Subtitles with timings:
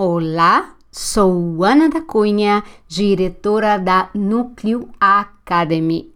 [0.00, 6.14] Olá, sou Ana da Cunha, diretora da Núcleo Academy.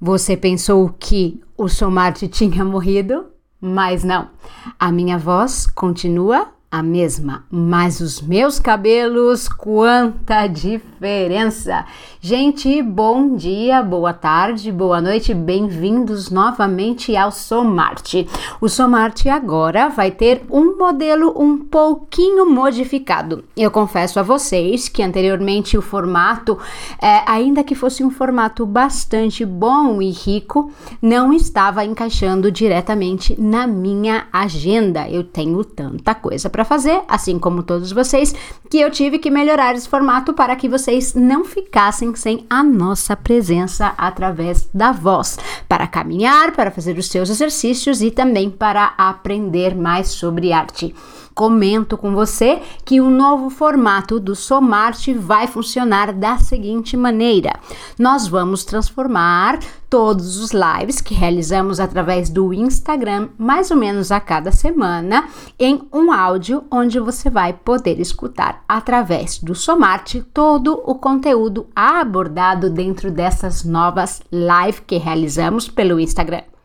[0.00, 3.26] Você pensou que o Somarte tinha morrido?
[3.60, 4.30] Mas não,
[4.78, 11.86] a minha voz continua a mesma, mas os meus cabelos, quanta diferença!
[12.20, 18.28] Gente, bom dia, boa tarde, boa noite, bem-vindos novamente ao Somarte.
[18.60, 23.44] O Somarte agora vai ter um modelo um pouquinho modificado.
[23.56, 26.58] Eu confesso a vocês que anteriormente o formato,
[27.00, 33.66] é, ainda que fosse um formato bastante bom e rico, não estava encaixando diretamente na
[33.66, 35.08] minha agenda.
[35.08, 38.34] Eu tenho tanta coisa para fazer, assim como todos vocês,
[38.70, 43.16] que eu tive que melhorar esse formato para que vocês não ficassem sem a nossa
[43.16, 49.74] presença através da voz, para caminhar, para fazer os seus exercícios e também para aprender
[49.76, 50.94] mais sobre arte
[51.38, 57.52] comento com você que o novo formato do Somarte vai funcionar da seguinte maneira:
[57.96, 64.18] nós vamos transformar todos os lives que realizamos através do Instagram, mais ou menos a
[64.18, 70.96] cada semana, em um áudio onde você vai poder escutar através do Somarte todo o
[70.96, 76.57] conteúdo abordado dentro dessas novas lives que realizamos pelo Instagram.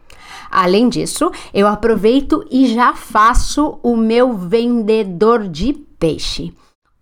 [0.53, 6.53] Além disso, eu aproveito e já faço o meu vendedor de peixe.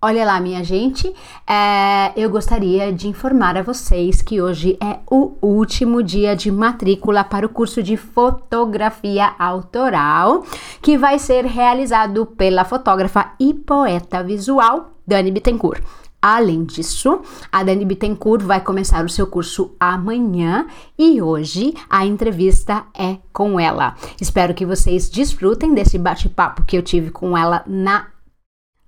[0.02, 1.14] Olha lá, minha gente,
[1.46, 7.24] é, eu gostaria de informar a vocês que hoje é o último dia de matrícula
[7.24, 10.44] para o curso de fotografia autoral,
[10.82, 15.84] que vai ser realizado pela fotógrafa e poeta visual Dani Bittencourt.
[16.22, 22.86] Além disso, a Dani Bittencourt vai começar o seu curso amanhã e hoje a entrevista
[22.96, 23.96] é com ela.
[24.20, 28.08] Espero que vocês desfrutem desse bate-papo que eu tive com ela na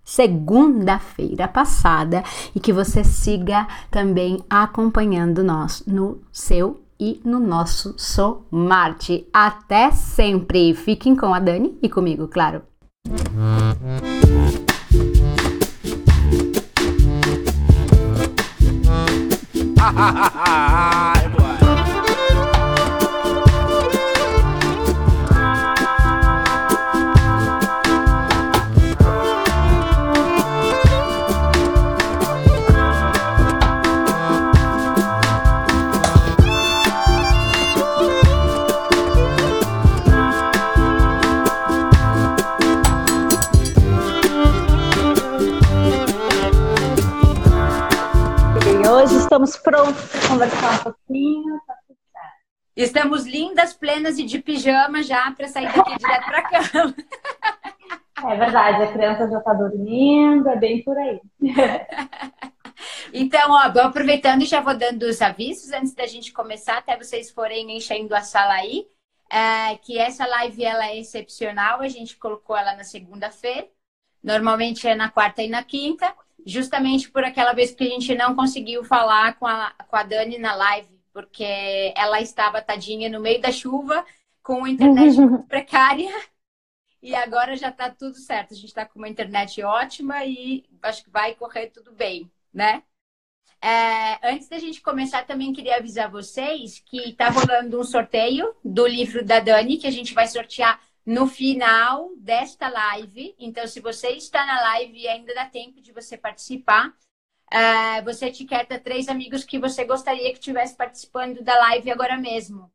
[0.03, 2.23] segunda-feira passada
[2.53, 9.27] e que você siga também acompanhando nós no seu e no nosso Somarte.
[9.33, 10.73] Até sempre!
[10.75, 12.61] Fiquem com a Dani e comigo, claro.
[19.95, 21.12] 哈哈哈
[49.91, 52.37] para conversar um pouquinho, tá tudo certo.
[52.75, 56.95] Estamos lindas, plenas e de pijama já para sair daqui direto para cama.
[58.25, 61.19] É verdade, a criança já está dormindo, é bem por aí.
[63.13, 66.97] Então, ó, vou aproveitando e já vou dando os avisos antes da gente começar, até
[66.97, 68.87] vocês forem enchendo a sala aí.
[69.29, 73.67] É, que essa live ela é excepcional, a gente colocou ela na segunda-feira.
[74.21, 76.13] Normalmente é na quarta e na quinta
[76.45, 80.37] justamente por aquela vez que a gente não conseguiu falar com a, com a Dani
[80.37, 84.05] na live, porque ela estava tadinha no meio da chuva,
[84.41, 85.17] com a internet
[85.47, 86.11] precária,
[87.01, 88.53] e agora já está tudo certo.
[88.53, 92.81] A gente está com uma internet ótima e acho que vai correr tudo bem, né?
[93.61, 98.85] É, antes da gente começar, também queria avisar vocês que está rolando um sorteio do
[98.85, 103.35] livro da Dani, que a gente vai sortear no final desta live.
[103.37, 108.27] Então, se você está na live e ainda dá tempo de você participar, uh, você
[108.27, 112.71] etiqueta três amigos que você gostaria que estivesse participando da live agora mesmo.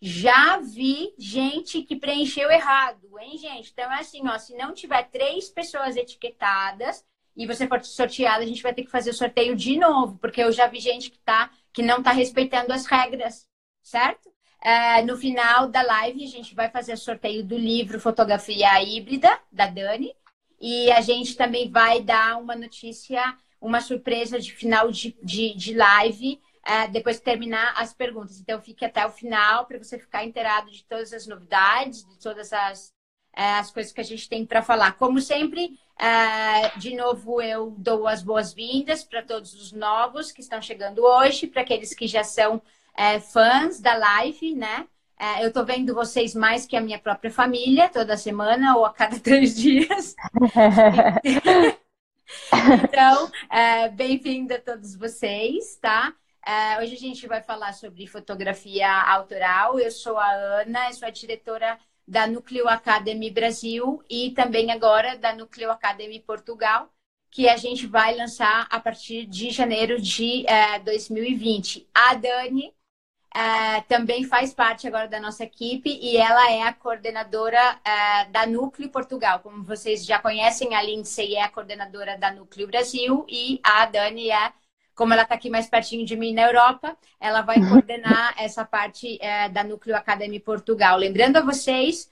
[0.00, 3.72] Já vi gente que preencheu errado, hein, gente?
[3.72, 7.04] Então é assim, ó, se não tiver três pessoas etiquetadas
[7.36, 10.40] e você for sorteada, a gente vai ter que fazer o sorteio de novo, porque
[10.40, 13.48] eu já vi gente que tá que não tá respeitando as regras,
[13.82, 14.32] certo?
[14.64, 19.66] Uh, no final da live, a gente vai fazer sorteio do livro Fotografia Híbrida, da
[19.66, 20.14] Dani.
[20.60, 23.22] E a gente também vai dar uma notícia,
[23.60, 28.40] uma surpresa de final de, de, de live, uh, depois que terminar as perguntas.
[28.40, 32.52] Então, fique até o final para você ficar inteirado de todas as novidades, de todas
[32.52, 32.88] as,
[33.36, 34.92] uh, as coisas que a gente tem para falar.
[34.92, 35.78] Como sempre,
[36.76, 41.62] de novo, eu dou as boas-vindas para todos os novos que estão chegando hoje, para
[41.62, 42.62] aqueles que já são
[42.98, 44.84] é, fãs da live, né?
[45.16, 48.92] É, eu tô vendo vocês mais que a minha própria família, toda semana ou a
[48.92, 50.16] cada três dias.
[52.82, 56.12] então, é, bem-vindo a todos vocês, tá?
[56.44, 59.78] É, hoje a gente vai falar sobre fotografia autoral.
[59.78, 65.32] Eu sou a Ana, sou a diretora da Núcleo Academy Brasil e também agora da
[65.32, 66.92] Núcleo Academy Portugal,
[67.30, 70.44] que a gente vai lançar a partir de janeiro de
[70.84, 71.86] 2020.
[71.94, 72.76] A Dani
[73.36, 78.46] Uh, também faz parte agora da nossa equipe e ela é a coordenadora uh, da
[78.46, 79.40] Núcleo Portugal.
[79.40, 84.30] Como vocês já conhecem, a Lindsay é a coordenadora da Núcleo Brasil e a Dani
[84.30, 84.52] é,
[84.94, 89.20] como ela está aqui mais pertinho de mim na Europa, ela vai coordenar essa parte
[89.22, 90.96] uh, da Núcleo Academy Portugal.
[90.96, 92.10] Lembrando a vocês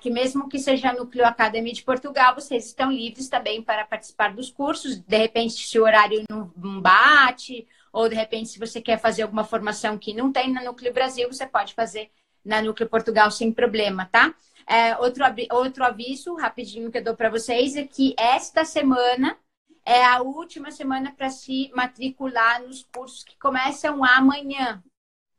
[0.00, 4.32] que mesmo que seja a Núcleo Academy de Portugal, vocês estão livres também para participar
[4.32, 4.96] dos cursos.
[5.00, 7.66] De repente, se o horário não bate
[7.96, 11.32] ou de repente, se você quer fazer alguma formação que não tem na Núcleo Brasil,
[11.32, 12.10] você pode fazer
[12.44, 14.34] na Núcleo Portugal sem problema, tá?
[14.66, 19.38] É, outro, outro aviso rapidinho que eu dou para vocês é que esta semana
[19.82, 24.84] é a última semana para se matricular nos cursos que começam amanhã,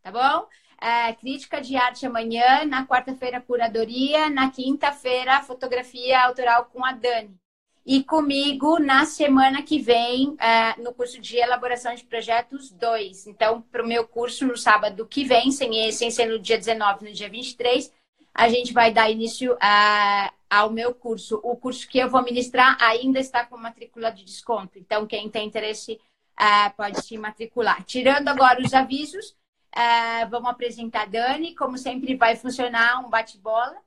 [0.01, 0.47] tá bom?
[0.81, 7.39] É, crítica de arte amanhã, na quarta-feira, curadoria, na quinta-feira, fotografia autoral com a Dani
[7.87, 13.27] e comigo na semana que vem é, no curso de elaboração de projetos 2.
[13.27, 17.05] Então, para o meu curso no sábado que vem, sem, sem ser no dia 19,
[17.05, 17.89] no dia 23,
[18.33, 21.39] a gente vai dar início uh, ao meu curso.
[21.41, 24.77] O curso que eu vou ministrar ainda está com matrícula de desconto.
[24.77, 25.93] Então, quem tem interesse
[26.37, 27.81] uh, pode se matricular.
[27.85, 31.55] Tirando agora os avisos, uh, vamos apresentar a Dani.
[31.55, 33.77] Como sempre, vai funcionar um bate-bola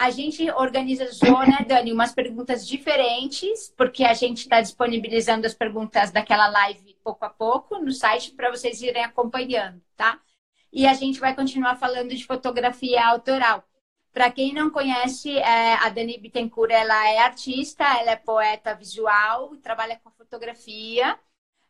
[0.00, 6.10] a gente organiza, né, Dani, umas perguntas diferentes, porque a gente está disponibilizando as perguntas
[6.10, 10.18] daquela live pouco a pouco no site para vocês irem acompanhando, tá?
[10.72, 13.62] E a gente vai continuar falando de fotografia autoral.
[14.10, 19.54] Para quem não conhece, é, a Dani Bittencourt, ela é artista, ela é poeta visual,
[19.58, 21.14] trabalha com fotografia.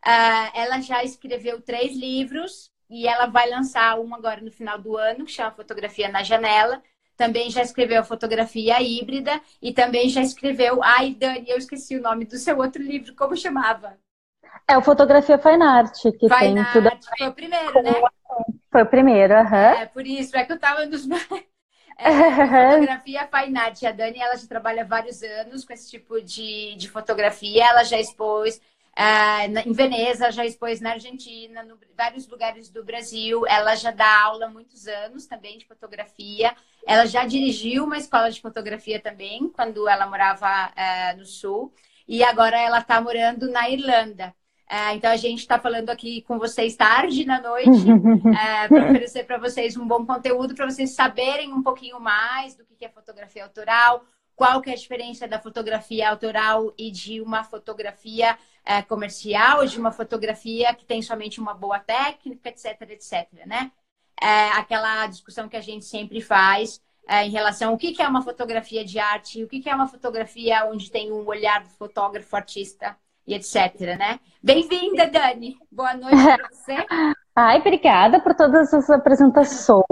[0.07, 4.97] Uh, ela já escreveu três livros e ela vai lançar um agora no final do
[4.97, 6.81] ano, que chama Fotografia na Janela
[7.21, 10.83] também já escreveu Fotografia Híbrida e também já escreveu.
[10.83, 13.99] Ai, Dani, eu esqueci o nome do seu outro livro, como chamava?
[14.67, 16.91] É o Fotografia Fine Art, que Fine tem Art, tudo.
[17.19, 17.93] Foi o primeiro, né?
[18.73, 19.75] Foi o primeiro, aham.
[19.75, 19.81] Uhum.
[19.81, 21.07] É, por isso, é que eu tava nos.
[22.03, 23.83] É, fotografia Fine Art.
[23.83, 27.63] A Dani, ela já trabalha vários anos com esse tipo de, de fotografia.
[27.63, 28.59] Ela já expôs
[28.99, 33.47] Uh, em Veneza, já expôs na Argentina, em vários lugares do Brasil.
[33.47, 36.55] Ela já dá aula há muitos anos também de fotografia.
[36.87, 41.73] Ela já dirigiu uma escola de fotografia também, quando ela morava uh, no Sul.
[42.07, 44.35] E agora ela está morando na Irlanda.
[44.71, 47.71] Uh, então a gente está falando aqui com vocês tarde na noite
[48.69, 52.85] para oferecer para vocês um bom conteúdo, para vocês saberem um pouquinho mais do que
[52.85, 54.05] é fotografia autoral,
[54.41, 59.79] qual que é a diferença da fotografia autoral e de uma fotografia é, comercial, de
[59.79, 63.71] uma fotografia que tem somente uma boa técnica, etc, etc, né?
[64.19, 68.09] É, aquela discussão que a gente sempre faz é, em relação ao que, que é
[68.09, 71.69] uma fotografia de arte, o que, que é uma fotografia onde tem um olhar do
[71.69, 72.97] fotógrafo, artista
[73.27, 74.21] e etc, né?
[74.43, 75.59] Bem-vinda, Dani!
[75.71, 76.77] Boa noite para você!
[77.43, 79.83] Ai, obrigada por todas as apresentações.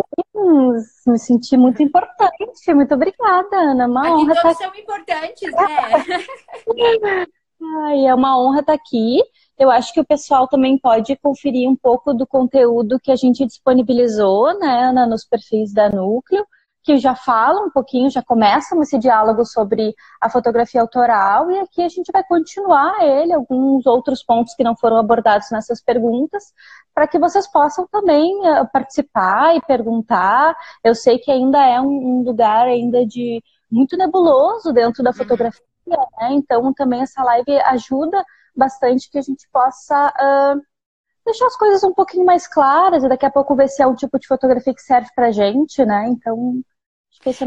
[1.07, 2.75] Me senti muito importante.
[2.75, 3.87] Muito obrigada, Ana.
[3.87, 4.55] Uma Aqui honra todos estar...
[4.55, 5.51] são importantes,
[6.77, 7.27] né?
[7.87, 9.23] Ai, é uma honra estar aqui.
[9.59, 13.47] Eu acho que o pessoal também pode conferir um pouco do conteúdo que a gente
[13.47, 16.47] disponibilizou, né, Ana, nos perfis da Núcleo
[16.83, 21.83] que já fala um pouquinho, já começam esse diálogo sobre a fotografia autoral, e aqui
[21.83, 26.53] a gente vai continuar ele, alguns outros pontos que não foram abordados nessas perguntas,
[26.95, 30.57] para que vocês possam também uh, participar e perguntar.
[30.83, 35.17] Eu sei que ainda é um, um lugar ainda de muito nebuloso dentro da uhum.
[35.17, 36.33] fotografia, né?
[36.33, 38.25] Então também essa live ajuda
[38.57, 40.61] bastante que a gente possa uh,
[41.29, 43.95] deixar as coisas um pouquinho mais claras e daqui a pouco ver se é um
[43.95, 46.07] tipo de fotografia que serve pra gente, né?
[46.09, 46.63] Então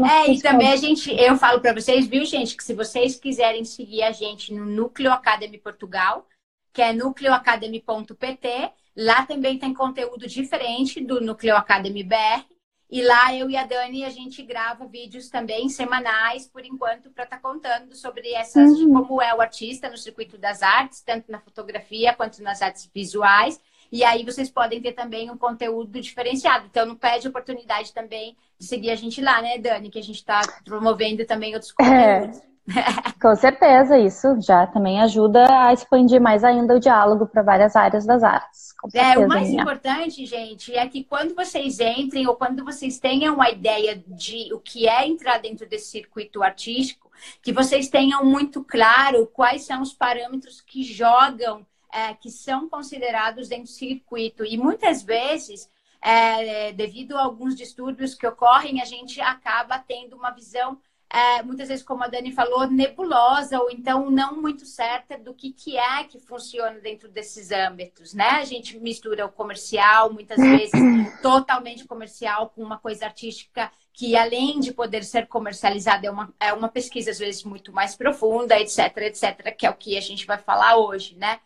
[0.04, 3.64] é, e também a gente, eu falo para vocês, viu, gente, que se vocês quiserem
[3.64, 6.26] seguir a gente no Núcleo Academy Portugal,
[6.72, 12.44] que é núcleoacademy.pt, lá também tem conteúdo diferente do Núcleo Academy BR.
[12.90, 17.24] E lá eu e a Dani a gente grava vídeos também semanais, por enquanto, para
[17.24, 18.92] estar tá contando sobre essas, uhum.
[18.92, 23.58] como é o artista no circuito das artes, tanto na fotografia quanto nas artes visuais.
[23.92, 26.64] E aí vocês podem ter também um conteúdo diferenciado.
[26.64, 29.90] Então não perde oportunidade também de seguir a gente lá, né, Dani?
[29.90, 32.20] Que a gente está promovendo também outros é.
[32.20, 32.38] conteúdos.
[32.38, 32.52] É.
[33.20, 38.06] Com certeza, isso já também ajuda a expandir mais ainda o diálogo para várias áreas
[38.06, 38.72] das artes.
[38.88, 39.62] Certeza, é, o mais minha.
[39.62, 44.60] importante, gente, é que quando vocês entrem ou quando vocês tenham uma ideia de o
[44.60, 47.10] que é entrar dentro desse circuito artístico,
[47.42, 53.48] que vocês tenham muito claro quais são os parâmetros que jogam é, que são considerados
[53.48, 54.44] dentro do circuito.
[54.44, 55.70] E muitas vezes
[56.00, 60.80] é, devido a alguns distúrbios que ocorrem, a gente acaba tendo uma visão
[61.14, 65.52] é, muitas vezes, como a Dani falou, nebulosa ou então não muito certa do que,
[65.52, 68.30] que é que funciona dentro desses âmbitos, né?
[68.30, 70.72] A gente mistura o comercial, muitas vezes
[71.20, 76.50] totalmente comercial, com uma coisa artística que, além de poder ser comercializada, é uma, é
[76.54, 80.24] uma pesquisa, às vezes, muito mais profunda, etc, etc, que é o que a gente
[80.26, 81.40] vai falar hoje, né?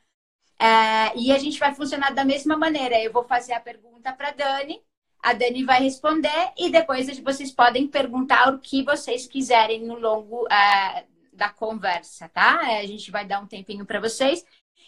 [0.58, 3.00] É, e a gente vai funcionar da mesma maneira.
[3.00, 4.80] Eu vou fazer a pergunta para Dani,
[5.22, 10.44] a Dani vai responder e depois vocês podem perguntar o que vocês quiserem no longo
[10.44, 12.60] uh, da conversa, tá?
[12.60, 14.44] A gente vai dar um tempinho para vocês.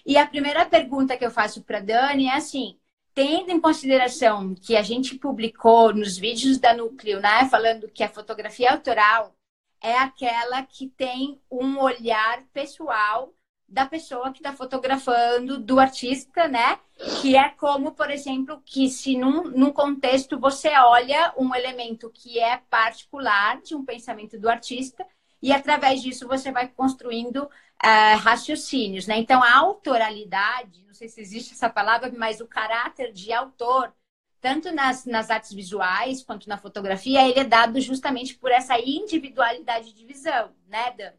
[0.07, 2.79] E a primeira pergunta que eu faço para Dani é assim:
[3.13, 8.09] tendo em consideração que a gente publicou nos vídeos da Núcleo, né, falando que a
[8.09, 9.35] fotografia autoral
[9.83, 13.35] é aquela que tem um olhar pessoal
[13.69, 16.79] da pessoa que está fotografando, do artista, né?
[17.21, 22.41] Que é como, por exemplo, que se num, num contexto você olha um elemento que
[22.41, 25.07] é particular de um pensamento do artista
[25.43, 29.19] e através disso você vai construindo uh, raciocínios, né?
[29.19, 33.93] Então a autoralidade, não sei se existe essa palavra, mas o caráter de autor,
[34.41, 39.93] tanto nas, nas artes visuais quanto na fotografia, ele é dado justamente por essa individualidade
[39.93, 41.13] de visão, né, Dan?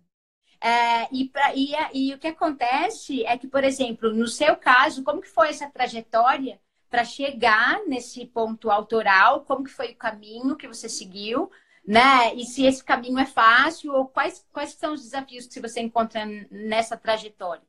[0.61, 5.03] É, e, pra, e, e, o que acontece é que, por exemplo, no seu caso,
[5.03, 9.41] como que foi essa trajetória para chegar nesse ponto autoral?
[9.45, 11.49] Como que foi o caminho que você seguiu?
[11.87, 12.35] Né?
[12.35, 16.25] E se esse caminho é fácil ou quais, quais são os desafios que você encontra
[16.51, 17.63] nessa trajetória?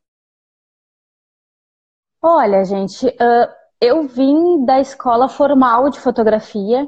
[2.21, 6.87] Olha, gente, uh, eu vim da escola formal de fotografia,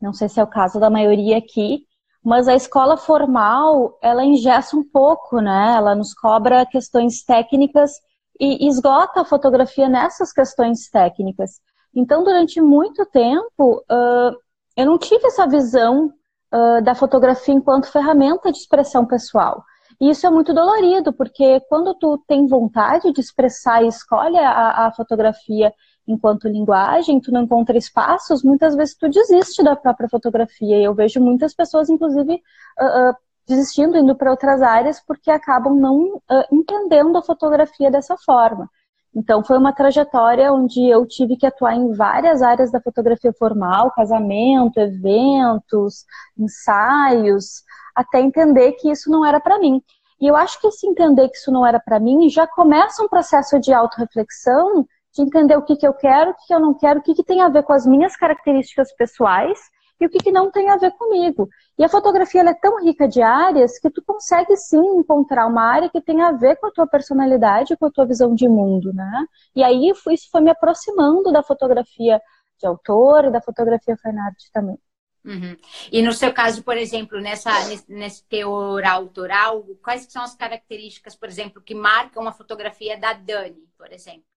[0.00, 1.86] não sei se é o caso da maioria aqui,
[2.24, 5.74] mas a escola formal, ela engessa um pouco, né?
[5.76, 7.92] Ela nos cobra questões técnicas
[8.40, 11.60] e esgota a fotografia nessas questões técnicas.
[11.94, 14.34] Então, durante muito tempo, uh,
[14.74, 19.62] eu não tive essa visão uh, da fotografia enquanto ferramenta de expressão pessoal.
[20.00, 24.86] E isso é muito dolorido, porque quando tu tem vontade de expressar e escolhe a,
[24.86, 25.72] a fotografia
[26.06, 30.78] enquanto linguagem, tu não encontra espaços, muitas vezes tu desiste da própria fotografia.
[30.78, 33.14] E eu vejo muitas pessoas, inclusive, uh, uh,
[33.46, 38.68] desistindo, indo para outras áreas, porque acabam não uh, entendendo a fotografia dessa forma.
[39.16, 43.92] Então, foi uma trajetória onde eu tive que atuar em várias áreas da fotografia formal,
[43.92, 46.04] casamento, eventos,
[46.36, 47.62] ensaios,
[47.94, 49.80] até entender que isso não era para mim.
[50.20, 53.08] E eu acho que esse entender que isso não era para mim já começa um
[53.08, 56.74] processo de autorreflexão de entender o que, que eu quero, o que, que eu não
[56.74, 59.58] quero, o que, que tem a ver com as minhas características pessoais
[60.00, 61.48] e o que, que não tem a ver comigo.
[61.78, 65.88] E a fotografia é tão rica de áreas que tu consegue sim encontrar uma área
[65.88, 69.24] que tem a ver com a tua personalidade, com a tua visão de mundo, né?
[69.54, 72.20] E aí isso foi me aproximando da fotografia
[72.58, 74.78] de autor e da fotografia fine art também.
[75.24, 75.56] Uhum.
[75.90, 77.50] E no seu caso, por exemplo, nessa,
[77.88, 83.64] nesse, teor autoral, quais são as características, por exemplo, que marcam a fotografia da Dani,
[83.78, 84.33] por exemplo?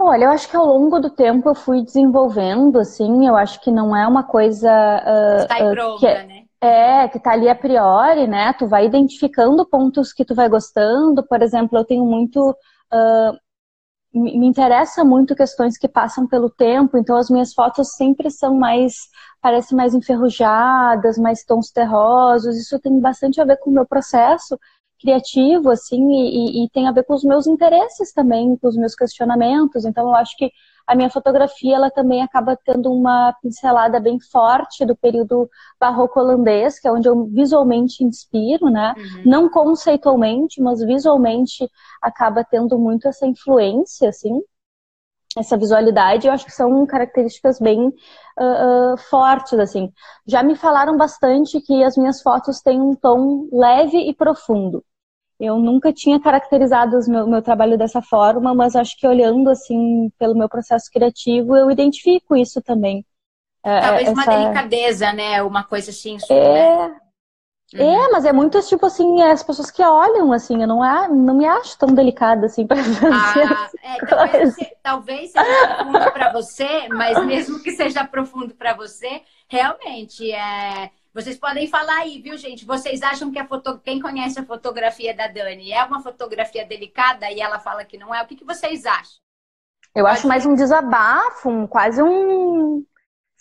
[0.00, 3.70] Olha, eu acho que ao longo do tempo eu fui desenvolvendo, assim, eu acho que
[3.70, 4.70] não é uma coisa.
[4.70, 6.44] Uh, Está uh, pronta, que é, né?
[6.60, 8.52] É, que tá ali a priori, né?
[8.52, 11.26] Tu vai identificando pontos que tu vai gostando.
[11.26, 12.50] Por exemplo, eu tenho muito.
[12.92, 13.36] Uh,
[14.14, 18.94] me interessa muito questões que passam pelo tempo, então as minhas fotos sempre são mais,
[19.40, 22.56] parecem mais enferrujadas, mais tons terrosos.
[22.56, 24.58] Isso tem bastante a ver com o meu processo
[25.00, 28.94] criativo, assim, e, e, tem a ver com os meus interesses também, com os meus
[28.94, 29.84] questionamentos.
[29.84, 30.50] Então, eu acho que
[30.86, 36.78] a minha fotografia, ela também acaba tendo uma pincelada bem forte do período barroco holandês,
[36.80, 38.94] que é onde eu visualmente inspiro, né?
[38.96, 39.22] Uhum.
[39.24, 41.68] Não conceitualmente, mas visualmente
[42.00, 44.40] acaba tendo muito essa influência, assim
[45.38, 49.90] essa visualidade, eu acho que são características bem uh, uh, fortes, assim.
[50.26, 54.84] Já me falaram bastante que as minhas fotos têm um tom leve e profundo.
[55.40, 60.10] Eu nunca tinha caracterizado o meu, meu trabalho dessa forma, mas acho que olhando assim
[60.18, 63.04] pelo meu processo criativo, eu identifico isso também.
[63.64, 64.12] É, Talvez essa...
[64.12, 65.42] uma delicadeza, né?
[65.42, 66.16] Uma coisa assim.
[66.28, 66.96] É, né?
[67.74, 68.04] É, uhum.
[68.04, 70.80] É, mas é muito tipo assim, é as pessoas que olham, assim, eu não,
[71.14, 73.44] não me acho tão delicada assim para fazer.
[73.44, 79.22] Ah, é, talvez, talvez seja profundo para você, mas mesmo que seja profundo para você,
[79.48, 80.90] realmente é.
[81.12, 82.64] Vocês podem falar aí, viu, gente?
[82.64, 83.80] Vocês acham que a foto...
[83.80, 88.14] quem conhece a fotografia da Dani é uma fotografia delicada e ela fala que não
[88.14, 88.22] é?
[88.22, 89.18] O que, que vocês acham?
[89.94, 92.84] Eu Pode acho mais um desabafo, um, quase um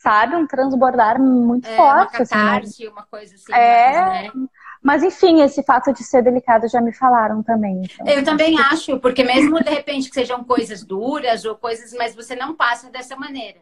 [0.08, 0.36] sabe?
[0.36, 2.18] Um transbordar muito é, forte.
[2.18, 3.54] Uma catarse, assim, uma coisa assim.
[3.54, 4.48] É, mais, né?
[4.82, 7.82] Mas enfim, esse fato de ser delicado já me falaram também.
[8.00, 12.16] Então, eu também acho, porque mesmo de repente que sejam coisas duras ou coisas, mas
[12.16, 13.60] você não passa dessa maneira.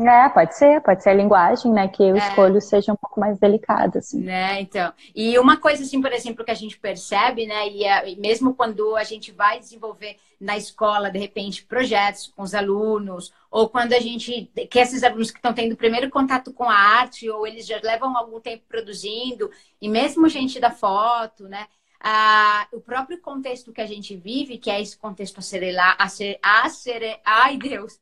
[0.00, 1.86] É, pode ser, pode ser a linguagem, né?
[1.86, 2.18] Que eu é.
[2.18, 4.22] escolho seja um pouco mais delicada, assim.
[4.22, 4.92] Né, então.
[5.14, 7.68] E uma coisa, assim, por exemplo, que a gente percebe, né?
[7.68, 12.54] E, e mesmo quando a gente vai desenvolver na escola, de repente, projetos com os
[12.54, 16.74] alunos, ou quando a gente, que esses alunos que estão tendo primeiro contato com a
[16.74, 21.66] arte, ou eles já levam algum tempo produzindo, e mesmo gente da foto, né?
[22.02, 27.58] Ah, o próprio contexto que a gente vive, que é esse contexto acelerar, acelerar, ai
[27.58, 28.00] Deus,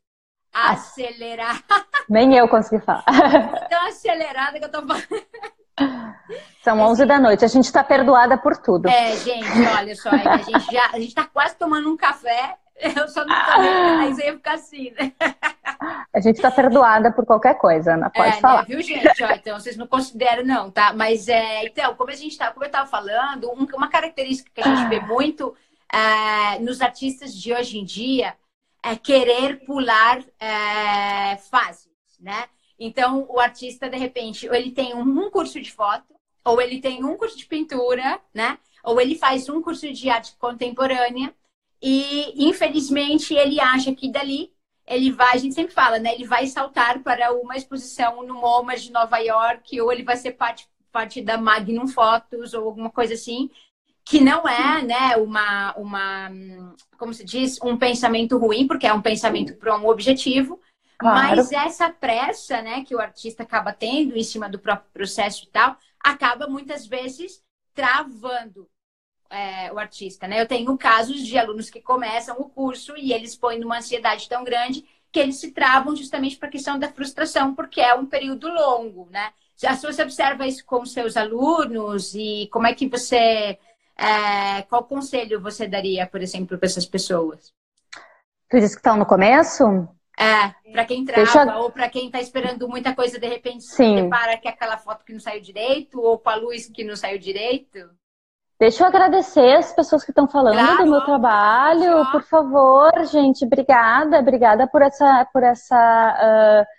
[0.53, 1.61] acelerar.
[2.07, 3.03] Nem eu consegui falar.
[3.69, 5.58] Tão acelerada que eu tô falando.
[6.63, 8.89] São 11 da noite, a gente está perdoada por tudo.
[8.89, 12.57] É, gente, olha só, é a gente já, a gente tá quase tomando um café,
[12.79, 15.13] eu só não tomei, mas ia ficar assim, né?
[16.13, 18.61] A gente está perdoada por qualquer coisa, Ana, pode é, falar.
[18.61, 19.23] Né, viu, gente?
[19.23, 20.91] Ó, então, vocês não consideram, não, tá?
[20.93, 24.61] Mas, é, então, como a gente tá, como eu estava falando, um, uma característica que
[24.61, 25.55] a gente vê muito
[25.91, 28.35] é, nos artistas de hoje em dia
[28.83, 32.45] é querer pular é, fases, né?
[32.79, 37.03] Então, o artista, de repente, ou ele tem um curso de foto, ou ele tem
[37.03, 38.57] um curso de pintura, né?
[38.83, 41.33] Ou ele faz um curso de arte contemporânea
[41.81, 44.51] e, infelizmente, ele acha que dali
[44.89, 46.15] ele vai, a gente sempre fala, né?
[46.15, 50.31] Ele vai saltar para uma exposição no MoMA de Nova York, ou ele vai ser
[50.31, 53.51] parte, parte da Magnum Photos, ou alguma coisa assim,
[54.03, 56.31] que não é, né, uma, uma,
[56.97, 60.59] como se diz, um pensamento ruim, porque é um pensamento para um objetivo,
[60.99, 61.37] Claro.
[61.37, 65.47] Mas essa pressa, né, que o artista acaba tendo em cima do próprio processo e
[65.47, 67.41] tal, acaba muitas vezes
[67.73, 68.69] travando
[69.29, 70.41] é, o artista, né?
[70.41, 74.43] Eu tenho casos de alunos que começam o curso e eles põem numa ansiedade tão
[74.43, 78.49] grande que eles se travam justamente para a questão da frustração, porque é um período
[78.49, 79.31] longo, né?
[79.55, 83.57] Já se você observa isso com seus alunos e como é que você,
[83.97, 87.53] é, qual conselho você daria, por exemplo, para essas pessoas?
[88.49, 89.87] Tu disse que estão no começo?
[90.19, 91.57] É, para quem trava Deixa...
[91.57, 93.95] ou para quem está esperando muita coisa, de repente Sim.
[93.95, 96.83] se depara que é aquela foto que não saiu direito ou com a luz que
[96.83, 97.89] não saiu direito.
[98.59, 102.11] Deixa eu agradecer as pessoas que estão falando claro, do meu trabalho.
[102.11, 106.78] Por favor, gente, obrigada, obrigada por essa, por essa uh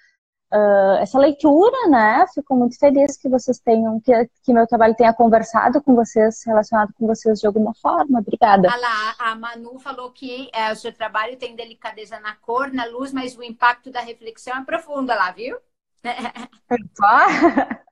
[0.53, 2.27] uh, essa leitura, né?
[2.35, 6.93] Fico muito feliz que vocês tenham, que, que meu trabalho tenha conversado com vocês, relacionado
[6.95, 8.21] com vocês de alguma forma.
[8.21, 8.69] Obrigada.
[8.71, 12.85] Ah lá, a Manu falou que é, o seu trabalho tem delicadeza na cor, na
[12.87, 15.57] luz, mas o impacto da reflexão é profundo lá, viu?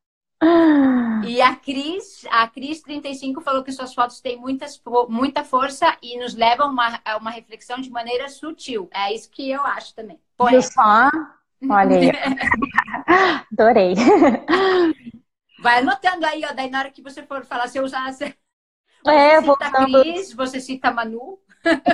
[1.26, 6.16] E a Cris, a Cris 35 falou que suas fotos têm muitas, muita força e
[6.16, 8.88] nos levam a uma, a uma reflexão de maneira sutil.
[8.92, 10.20] É isso que eu acho também.
[10.62, 11.10] Só?
[11.68, 12.12] Olha aí.
[13.52, 13.94] Adorei.
[15.62, 16.54] Vai anotando aí, ó.
[16.54, 17.98] Daí na hora que você for falar, você usa.
[18.12, 18.34] Você
[19.06, 21.38] é, cita a Cris, você cita Manu.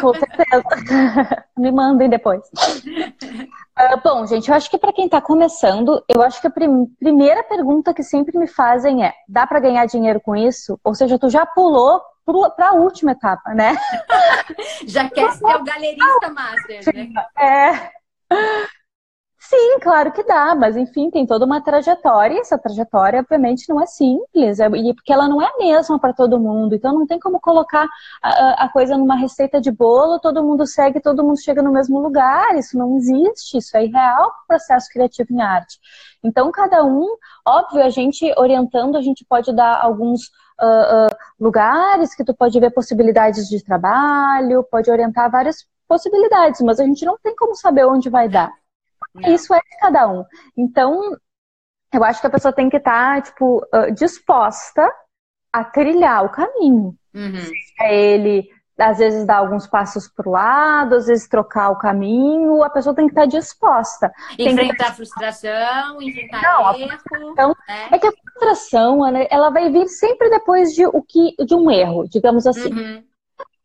[0.00, 0.64] Com certeza.
[1.56, 2.42] Me mandem depois.
[2.46, 6.86] Uh, bom, gente, eu acho que para quem está começando, eu acho que a prim
[6.98, 10.78] primeira pergunta que sempre me fazem é: dá para ganhar dinheiro com isso?
[10.84, 12.02] Ou seja, tu já pulou
[12.56, 13.76] para a última etapa, né?
[14.86, 17.08] já quer ser o galerista master, né?
[17.38, 17.90] É.
[19.46, 23.78] Sim, claro que dá, mas enfim, tem toda uma trajetória, e essa trajetória, obviamente, não
[23.80, 27.06] é simples, é, e porque ela não é a mesma para todo mundo, então não
[27.06, 27.86] tem como colocar
[28.22, 32.00] a, a, coisa numa receita de bolo, todo mundo segue, todo mundo chega no mesmo
[32.00, 35.78] lugar, isso não existe, isso é irreal para o processo criativo em arte.
[36.22, 37.06] Então, cada um,
[37.46, 40.28] óbvio, a gente orientando, a gente pode dar alguns
[40.58, 46.80] uh, uh, lugares que tu pode ver possibilidades de trabalho, pode orientar várias possibilidades, mas
[46.80, 48.63] a gente não tem como saber onde vai dar.
[49.14, 49.32] Não.
[49.32, 50.24] Isso é de cada um.
[50.56, 51.16] Então,
[51.92, 54.90] eu acho que a pessoa tem que estar, tá, tipo, disposta
[55.52, 56.96] a trilhar o caminho.
[57.14, 57.36] Uhum.
[57.36, 62.64] Seja ele, às vezes, dar alguns passos para o lado, às vezes trocar o caminho,
[62.64, 64.12] a pessoa tem que estar tá disposta.
[64.36, 67.56] Enfrentar a frustração, enfrentar Não, erro.
[67.68, 67.88] Né?
[67.92, 72.08] É que a frustração, ela vai vir sempre depois de, o que, de um erro,
[72.08, 72.72] digamos assim.
[72.72, 73.13] Uhum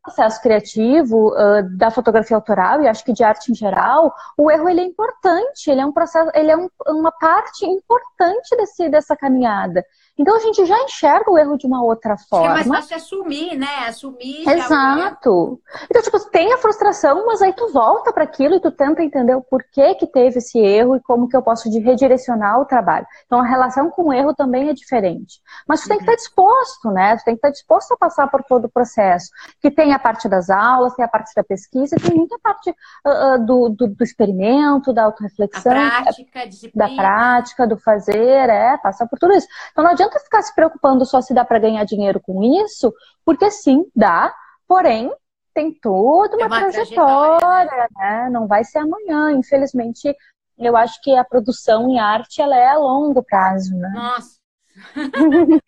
[0.03, 4.69] processo criativo uh, da fotografia autoral e acho que de arte em geral, o erro
[4.69, 9.15] ele é importante, ele é um processo, ele é um, uma parte importante desse, dessa
[9.15, 9.83] caminhada.
[10.19, 12.59] Então a gente já enxerga o erro de uma outra forma.
[12.59, 13.87] É mais fácil assumir, né?
[13.87, 14.47] Assumir.
[14.47, 15.61] Exato.
[15.85, 19.33] Então, tipo, tem a frustração, mas aí tu volta para aquilo e tu tenta entender
[19.33, 23.07] o porquê que teve esse erro e como que eu posso redirecionar o trabalho.
[23.25, 25.39] Então a relação com o erro também é diferente.
[25.65, 25.89] Mas tu uhum.
[25.89, 27.15] tem que estar disposto, né?
[27.15, 29.29] Tu tem que estar disposto a passar por todo o processo.
[29.61, 33.45] Que tem a parte das aulas, tem a parte da pesquisa, tem muita parte uh,
[33.45, 35.73] do, do, do, experimento, da autorreflexão.
[35.73, 36.89] Da prática, disciplina.
[36.89, 39.47] Da prática, do fazer, é, passar por tudo isso.
[39.71, 42.93] Então não adianta adianta ficar se preocupando só se dá para ganhar dinheiro com isso,
[43.23, 44.33] porque sim, dá,
[44.67, 45.11] porém
[45.53, 48.29] tem toda uma, uma trajetória, trajetória, né?
[48.31, 50.15] Não vai ser amanhã, infelizmente.
[50.57, 53.91] eu acho que a produção em arte ela é a longo prazo, né?
[53.93, 54.39] Nossa.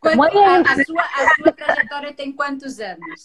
[0.00, 3.22] Quanto, a, a, sua, a sua trajetória tem quantos anos?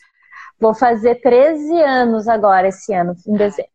[0.59, 3.71] Vou fazer 13 anos agora, esse ano, em dezembro.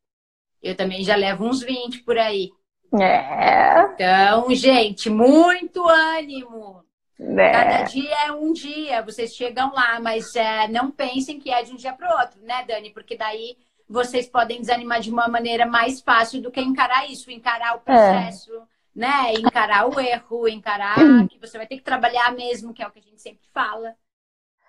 [0.62, 2.50] Eu também já levo uns 20 por aí.
[3.00, 3.92] É.
[3.94, 6.84] Então, gente, muito ânimo.
[7.18, 7.52] É.
[7.52, 11.72] Cada dia é um dia, vocês chegam lá, mas é, não pensem que é de
[11.72, 12.90] um dia para o outro, né, Dani?
[12.90, 13.56] Porque daí
[13.88, 17.80] vocês podem desanimar de uma maneira mais fácil do que encarar isso, encarar o é.
[17.80, 18.60] processo, é.
[18.94, 19.34] né?
[19.34, 20.96] Encarar o erro, encarar
[21.28, 23.94] que você vai ter que trabalhar mesmo, que é o que a gente sempre fala.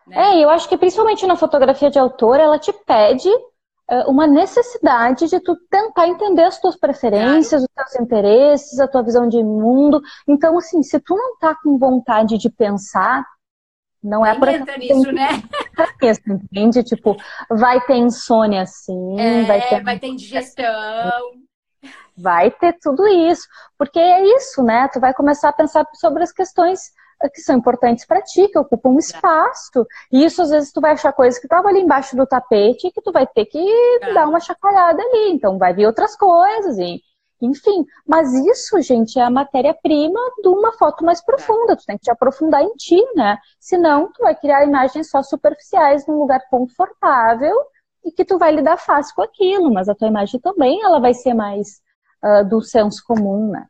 [0.05, 0.17] Né?
[0.17, 3.29] É, eu acho que principalmente na fotografia de autor, ela te pede
[4.07, 9.27] uma necessidade de tu tentar entender as tuas preferências, os teus interesses, a tua visão
[9.27, 10.01] de mundo.
[10.27, 13.25] Então, assim, se tu não tá com vontade de pensar,
[14.03, 15.29] não é por entra nisso, né?
[16.01, 16.83] Isso, entende?
[16.83, 17.15] Tipo,
[17.49, 21.43] vai ter insônia sim, é, vai ter vai ter indigestão.
[22.15, 24.87] Vai ter tudo isso, porque é isso, né?
[24.89, 26.91] Tu vai começar a pensar sobre as questões
[27.29, 29.85] que são importantes para ti, que ocupam um espaço.
[30.11, 32.91] E isso às vezes tu vai achar coisas que estavam ali embaixo do tapete e
[32.91, 35.31] que tu vai ter que dar uma chacoalhada ali.
[35.31, 37.01] Então vai vir outras coisas e
[37.43, 41.75] enfim, mas isso, gente, é a matéria-prima de uma foto mais profunda.
[41.75, 43.37] Tu tem que te aprofundar em ti, né?
[43.59, 47.53] Senão, tu vai criar imagens só superficiais num lugar confortável
[48.05, 49.73] e que tu vai lidar fácil com aquilo.
[49.73, 51.81] Mas a tua imagem também, ela vai ser mais
[52.23, 53.65] uh, do senso comum, né?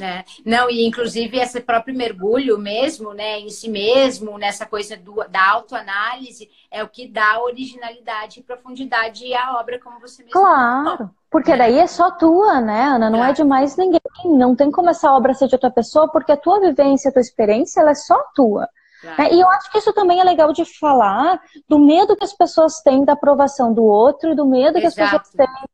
[0.00, 0.24] É.
[0.44, 5.50] Não, e inclusive esse próprio mergulho mesmo, né, em si mesmo, nessa coisa do, da
[5.50, 11.10] autoanálise, é o que dá originalidade e profundidade à obra, como você mesmo Claro, falou,
[11.30, 11.58] porque né?
[11.58, 13.10] daí é só tua, né, Ana?
[13.10, 13.32] Não é claro.
[13.32, 14.00] é de mais ninguém.
[14.24, 17.20] Não tem como essa obra ser de outra pessoa, porque a tua vivência, a tua
[17.20, 18.68] experiência, ela é só tua.
[19.00, 19.22] Claro.
[19.22, 19.32] Né?
[19.32, 22.80] E eu acho que isso também é legal de falar do medo que as pessoas
[22.80, 24.80] têm da aprovação do outro do medo Exato.
[24.80, 25.68] que as pessoas têm.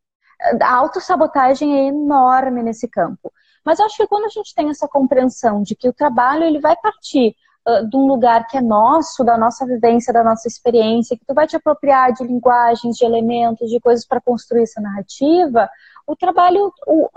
[0.63, 3.33] A autossabotagem é enorme nesse campo.
[3.65, 6.61] Mas eu acho que quando a gente tem essa compreensão de que o trabalho ele
[6.61, 7.35] vai partir
[7.67, 11.35] uh, de um lugar que é nosso, da nossa vivência, da nossa experiência, que tu
[11.35, 15.69] vai te apropriar de linguagens, de elementos, de coisas para construir essa narrativa,
[16.07, 17.09] o trabalho, o,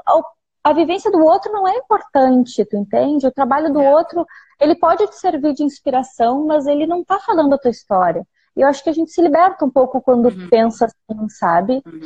[0.63, 3.27] a, vivência do outro não é importante, tu entende?
[3.27, 3.93] O trabalho do é.
[3.93, 4.25] outro,
[4.59, 8.25] ele pode te servir de inspiração, mas ele não está falando a tua história.
[8.55, 10.49] E eu acho que a gente se liberta um pouco quando uhum.
[10.49, 11.81] pensa assim, sabe?
[11.85, 12.01] Uhum.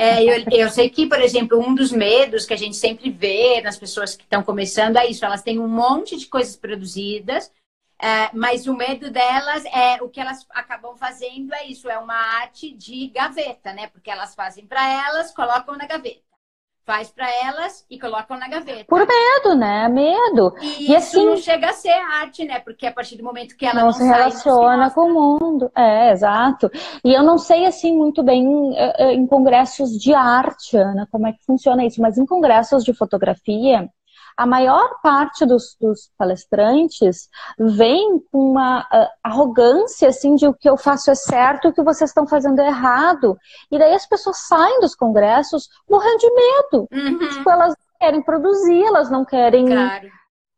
[0.00, 3.60] É, eu, eu, sei que, por exemplo, um dos medos que a gente sempre vê
[3.60, 7.50] nas pessoas que estão começando é isso: elas têm um monte de coisas produzidas,
[8.00, 12.14] é, mas o medo delas é o que elas acabam fazendo é isso: é uma
[12.14, 13.88] arte de gaveta, né?
[13.88, 16.27] Porque elas fazem para elas, colocam na gaveta
[16.88, 18.86] faz para elas e colocam na gaveta.
[18.88, 19.86] Por medo, né?
[19.88, 20.54] Medo.
[20.58, 22.60] E, e assim não chega a ser arte, né?
[22.60, 25.70] Porque a partir do momento que ela não, não se relaciona com o mundo.
[25.76, 26.70] É, exato.
[27.04, 31.26] E eu não sei assim muito bem eh, eh, em congressos de arte, Ana, como
[31.26, 33.90] é que funciona isso, mas em congressos de fotografia,
[34.38, 40.70] a maior parte dos, dos palestrantes vem com uma uh, arrogância, assim, de o que
[40.70, 43.36] eu faço é certo, o que vocês estão fazendo é errado.
[43.68, 46.88] E daí as pessoas saem dos congressos morrendo de medo.
[46.92, 47.28] Uhum.
[47.30, 49.66] Tipo, elas querem produzir, elas não querem...
[49.66, 50.08] Claro.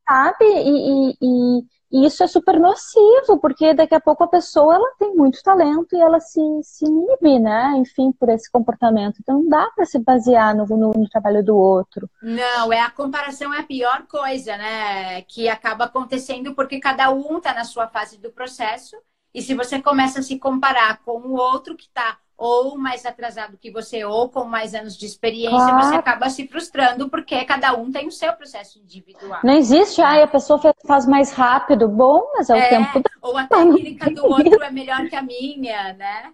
[0.07, 0.45] Sabe?
[0.45, 1.63] E, e, e
[1.93, 5.97] e isso é super nocivo, porque daqui a pouco a pessoa ela tem muito talento
[5.97, 7.75] e ela se, se inibe, né?
[7.79, 9.17] Enfim, por esse comportamento.
[9.21, 12.09] Então não dá para se basear no, no, no, trabalho do outro.
[12.23, 15.23] Não, é a comparação é a pior coisa, né?
[15.23, 18.97] Que acaba acontecendo porque cada um está na sua fase do processo.
[19.35, 23.59] E se você começa a se comparar com o outro que está ou mais atrasado
[23.59, 25.85] que você, ou com mais anos de experiência, claro.
[25.85, 29.41] você acaba se frustrando, porque cada um tem o seu processo individual.
[29.45, 33.03] Não existe, ah, a pessoa faz mais rápido, bom, mas é o é, tempo.
[33.21, 36.33] Ou a técnica do outro é melhor que a minha, né?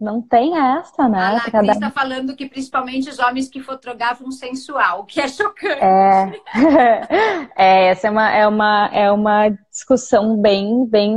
[0.00, 1.36] Não tem essa, né?
[1.36, 1.72] A Cada...
[1.72, 5.80] está falando que principalmente os homens que fotografam sensual, o que é chocante.
[5.80, 6.32] É,
[7.56, 11.16] é essa é uma, é, uma, é uma discussão bem, bem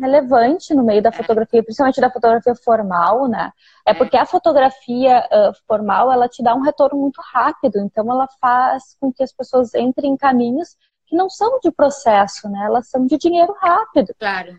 [0.00, 1.12] relevante no meio da é.
[1.12, 3.50] fotografia, principalmente da fotografia formal, né?
[3.86, 3.94] É, é.
[3.94, 8.96] porque a fotografia uh, formal, ela te dá um retorno muito rápido, então ela faz
[9.00, 12.64] com que as pessoas entrem em caminhos que não são de processo, né?
[12.66, 14.14] Elas são de dinheiro rápido.
[14.18, 14.56] Claro.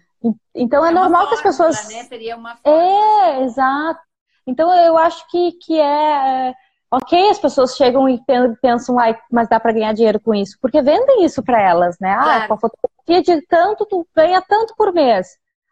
[0.55, 1.75] Então é, é normal que as pessoas.
[1.89, 2.03] Né?
[2.03, 3.99] Seria uma É, exato.
[4.45, 6.53] Então eu acho que, que é, é.
[6.91, 8.21] Ok, as pessoas chegam e
[8.61, 12.11] pensam, ai, mas dá para ganhar dinheiro com isso, porque vendem isso para elas, né?
[12.11, 12.43] Ah, claro.
[12.43, 15.27] Ah, com a fotografia de tanto, tu ganha tanto por mês.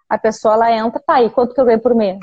[0.09, 2.17] A pessoa ela entra, tá, e quanto que eu ganho por mês?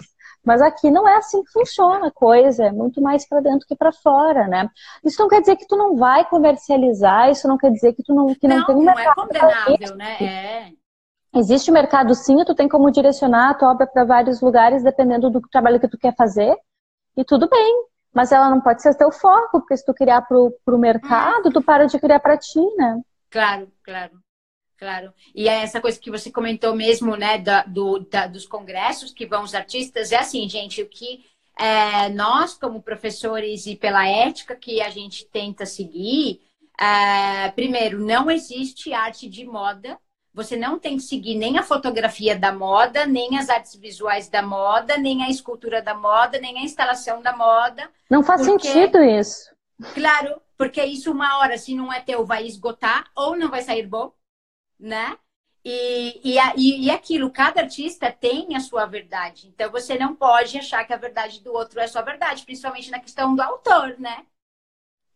[0.45, 3.77] Mas aqui não é assim que funciona a coisa, é muito mais para dentro que
[3.77, 4.69] para fora, né?
[5.05, 8.15] Isso não quer dizer que tu não vai comercializar, isso não quer dizer que tu
[8.15, 9.17] não que não, não tem um mercado.
[9.17, 10.17] Não é condenável, né?
[10.21, 10.73] É.
[11.35, 15.41] Existe mercado sim, tu tem como direcionar a tua obra para vários lugares, dependendo do
[15.51, 16.57] trabalho que tu quer fazer.
[17.17, 17.85] E tudo bem.
[18.13, 21.63] mas ela não pode ser teu foco, porque se tu criar pro, pro mercado, tu
[21.63, 23.01] para de criar para ti, né?
[23.31, 24.19] Claro, claro.
[24.77, 25.13] Claro.
[25.35, 29.27] E é essa coisa que você comentou mesmo, né, da, do, da, dos congressos que
[29.27, 31.25] vão os artistas, é assim, gente, o que
[31.59, 36.41] é, nós, como professores e pela ética que a gente tenta seguir,
[36.81, 39.99] é, primeiro, não existe arte de moda.
[40.39, 44.41] Você não tem que seguir nem a fotografia da moda, nem as artes visuais da
[44.41, 47.91] moda, nem a escultura da moda, nem a instalação da moda.
[48.09, 49.53] Não faz porque, sentido isso.
[49.95, 53.85] Claro, porque isso uma hora, se não é teu, vai esgotar ou não vai sair
[53.85, 54.13] bom,
[54.79, 55.19] né?
[55.65, 59.49] E, e, e aquilo, cada artista tem a sua verdade.
[59.49, 63.01] Então você não pode achar que a verdade do outro é sua verdade, principalmente na
[63.01, 64.25] questão do autor, né?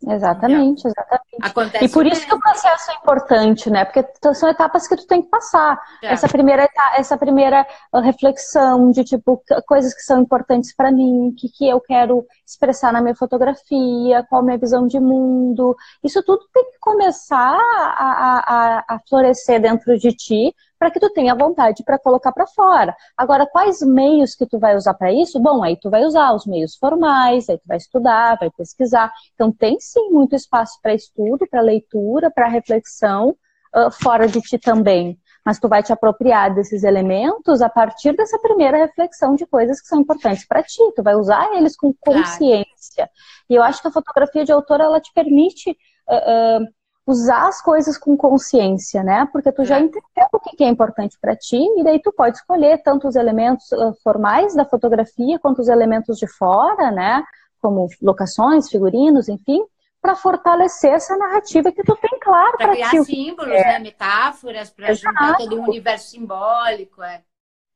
[0.09, 1.37] Exatamente, exatamente.
[1.41, 3.85] Acontece e por isso que o processo é importante, né?
[3.85, 5.81] Porque são etapas que tu tem que passar.
[6.03, 6.12] É.
[6.12, 11.35] Essa primeira essa primeira uh, reflexão de tipo coisas que são importantes para mim, o
[11.35, 15.77] que, que eu quero expressar na minha fotografia, qual a minha visão de mundo.
[16.03, 21.09] Isso tudo tem que começar a, a, a florescer dentro de ti para que tu
[21.11, 22.92] tenha vontade para colocar para fora.
[23.16, 25.38] Agora, quais meios que tu vai usar para isso?
[25.38, 29.12] Bom, aí tu vai usar os meios formais, aí tu vai estudar, vai pesquisar.
[29.33, 33.29] Então, tem sim muito espaço para estudo, para leitura, para reflexão,
[33.77, 35.16] uh, fora de ti também.
[35.47, 39.87] Mas tu vai te apropriar desses elementos a partir dessa primeira reflexão de coisas que
[39.87, 40.83] são importantes para ti.
[40.97, 42.66] Tu vai usar eles com consciência.
[42.97, 43.11] Claro.
[43.49, 45.79] E eu acho que a fotografia de autor, ela te permite...
[46.11, 49.29] Uh, uh, usar as coisas com consciência, né?
[49.33, 49.81] Porque tu já é.
[49.81, 53.71] entendeu o que é importante para ti e daí tu pode escolher tanto os elementos
[53.73, 57.23] uh, formais da fotografia quanto os elementos de fora, né?
[57.61, 59.65] Como locações, figurinos, enfim,
[60.01, 63.05] para fortalecer essa narrativa que tu tem claro para criar ti.
[63.05, 63.65] símbolos, é.
[63.65, 63.79] né?
[63.81, 67.23] Metáforas, para juntar todo um universo simbólico, é.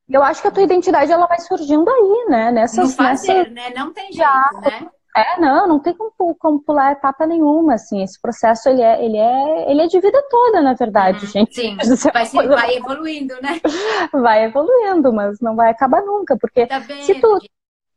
[0.09, 2.51] Eu acho que a tua identidade ela vai surgindo aí, né?
[2.51, 3.53] Nessas, no fazer, nessas...
[3.53, 3.73] né?
[3.75, 4.89] Não tem jeito, né?
[5.17, 9.17] É, não, não tem como, como, pular etapa nenhuma, assim, esse processo, ele é, ele
[9.17, 11.55] é, ele é de vida toda, na verdade, uhum, gente.
[11.55, 11.75] Sim,
[12.13, 13.59] vai, se, vai evoluindo, né?
[14.13, 17.39] Vai evoluindo, mas não vai acabar nunca, porque tá se tu...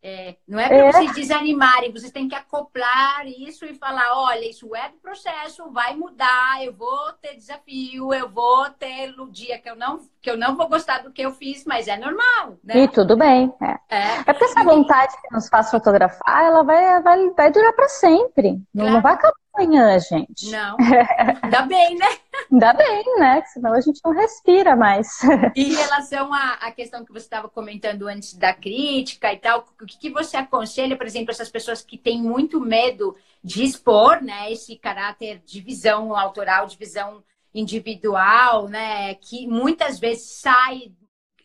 [0.02, 0.92] É, não é para é.
[0.92, 5.94] vocês desanimarem, vocês têm que acoplar isso e falar: olha, isso é do processo, vai
[5.94, 10.38] mudar, eu vou ter desafio, eu vou ter o dia que eu não, que eu
[10.38, 12.56] não vou gostar do que eu fiz, mas é normal.
[12.64, 12.78] Né?
[12.78, 13.52] E tudo bem.
[13.60, 14.20] É, é.
[14.20, 18.58] é porque essa vontade que nos faz fotografar, ela vai, vai, vai durar para sempre.
[18.74, 18.92] Claro.
[18.92, 20.50] Não vai acabar amanhã, gente.
[20.50, 20.76] Não.
[21.42, 22.06] Ainda bem, né?
[22.50, 23.42] Ainda bem, né?
[23.46, 25.08] Senão a gente não respira mais.
[25.54, 29.86] Em relação à, à questão que você estava comentando antes da crítica e tal, o
[29.86, 34.50] que, que você aconselha, por exemplo, essas pessoas que têm muito medo de expor, né,
[34.52, 37.22] esse caráter de visão autoral, de visão
[37.54, 40.92] individual, né, que muitas vezes sai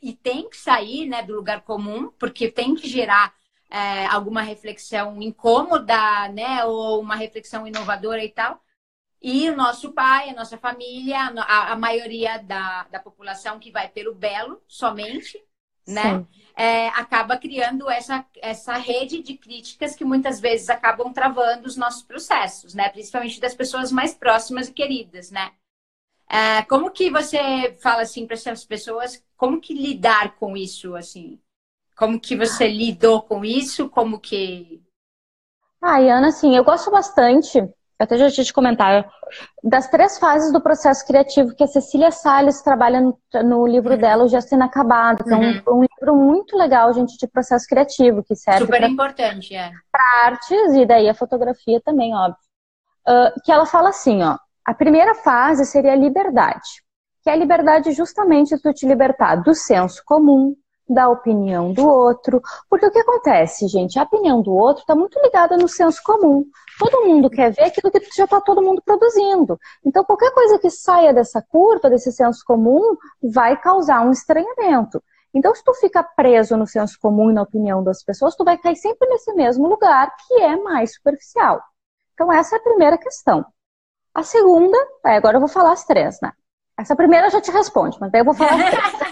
[0.02, 3.34] e tem que sair, né, do lugar comum, porque tem que gerar
[3.76, 8.64] é, alguma reflexão incômoda, né, ou uma reflexão inovadora e tal.
[9.22, 13.90] E o nosso pai, a nossa família, a, a maioria da, da população que vai
[13.90, 15.44] pelo belo somente,
[15.86, 21.76] né, é, acaba criando essa, essa rede de críticas que muitas vezes acabam travando os
[21.76, 25.52] nossos processos, né, principalmente das pessoas mais próximas e queridas, né.
[26.30, 31.42] É, como que você fala assim para essas pessoas, como que lidar com isso, assim?
[31.98, 33.90] Como que você lidou com isso?
[33.90, 34.82] Como que.
[35.82, 37.62] Ah, Ana, assim, eu gosto bastante,
[37.98, 39.08] até já tinha te comentar,
[39.64, 44.00] das três fases do processo criativo que a Cecília Salles trabalha no, no livro uhum.
[44.00, 45.44] dela, O Gesto Inacabado, que uhum.
[45.44, 49.56] é um, um, livro muito legal, gente, de processo criativo, que serve Super pra, importante,
[49.56, 49.72] é.
[49.92, 52.38] Para artes e daí a fotografia também, óbvio.
[53.08, 56.84] Uh, que ela fala assim, ó, a primeira fase seria a liberdade,
[57.24, 60.56] que é a liberdade justamente de tu te libertar do senso comum,
[60.88, 62.42] da opinião do outro.
[62.70, 63.98] Porque o que acontece, gente?
[63.98, 66.46] A opinião do outro está muito ligada no senso comum.
[66.78, 69.60] Todo mundo quer ver aquilo que já está todo mundo produzindo.
[69.84, 75.02] Então, qualquer coisa que saia dessa curva, desse senso comum, vai causar um estranhamento.
[75.34, 78.58] Então, se tu fica preso no senso comum e na opinião das pessoas, tu vai
[78.58, 81.62] cair sempre nesse mesmo lugar, que é mais superficial.
[82.14, 83.46] Então, essa é a primeira questão.
[84.14, 86.32] A segunda, é, agora eu vou falar as três, né?
[86.80, 89.04] Essa primeira já te responde, mas daí eu vou falar as três.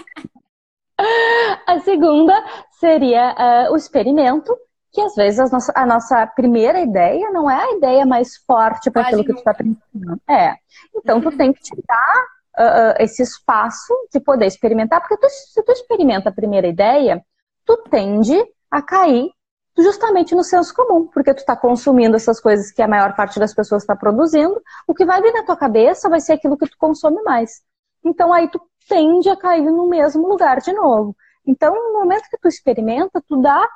[1.66, 2.32] A segunda
[2.78, 4.56] seria uh, o experimento,
[4.92, 8.90] que às vezes a nossa, a nossa, primeira ideia não é a ideia mais forte
[8.90, 10.20] para aquilo que tu está pensando.
[10.28, 10.54] É.
[10.94, 11.36] Então, tu uhum.
[11.36, 12.24] tem que te dar
[12.58, 17.24] uh, esse espaço de poder experimentar, porque tu, se tu experimenta a primeira ideia,
[17.64, 18.36] tu tende
[18.70, 19.30] a cair
[19.76, 23.52] justamente no senso comum, porque tu está consumindo essas coisas que a maior parte das
[23.52, 26.78] pessoas está produzindo, o que vai vir na tua cabeça vai ser aquilo que tu
[26.78, 27.62] consome mais.
[28.04, 31.16] Então aí tu tende a cair no mesmo lugar de novo.
[31.46, 33.68] Então, no momento que tu experimenta, tu dá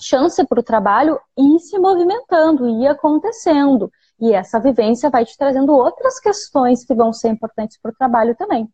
[0.00, 3.90] chance para o trabalho ir se movimentando, ir acontecendo.
[4.20, 8.34] E essa vivência vai te trazendo outras questões que vão ser importantes para o trabalho
[8.36, 8.68] também.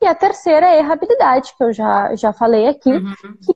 [0.00, 3.14] E a terceira é a errabilidade, que eu já, já falei aqui, uhum.
[3.42, 3.54] que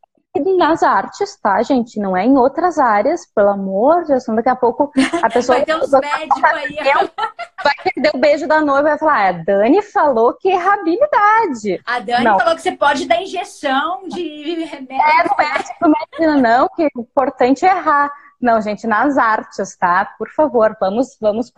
[0.57, 1.99] nas artes, tá, gente?
[1.99, 4.25] Não é em outras áreas, pelo amor de Deus.
[4.27, 4.91] Daqui a pouco
[5.23, 5.59] a pessoa.
[5.59, 6.77] Vai ter uns médicos aí.
[7.65, 10.57] Vai perder o beijo da noiva e vai falar: ah, a Dani falou que é
[10.57, 11.81] habilidade.
[11.85, 12.39] A Dani não.
[12.39, 14.95] falou que você pode dar injeção de remédio.
[14.95, 15.25] É,
[15.81, 18.13] não é medicina, não, que o importante é errar.
[18.41, 20.15] Não, gente, nas artes, tá?
[20.17, 21.51] Por favor, vamos, vamos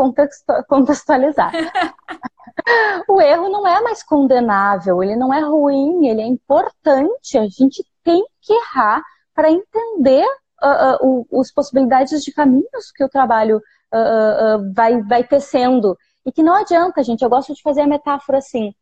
[0.67, 1.53] contextualizar.
[3.07, 7.37] o erro não é mais condenável, ele não é ruim, ele é importante.
[7.37, 9.03] A gente tem que errar
[9.35, 10.25] para entender
[10.63, 15.97] uh, uh, os possibilidades de caminhos que o trabalho uh, vai, vai tecendo.
[16.25, 17.23] E que não adianta, gente.
[17.23, 18.73] Eu gosto de fazer a metáfora assim.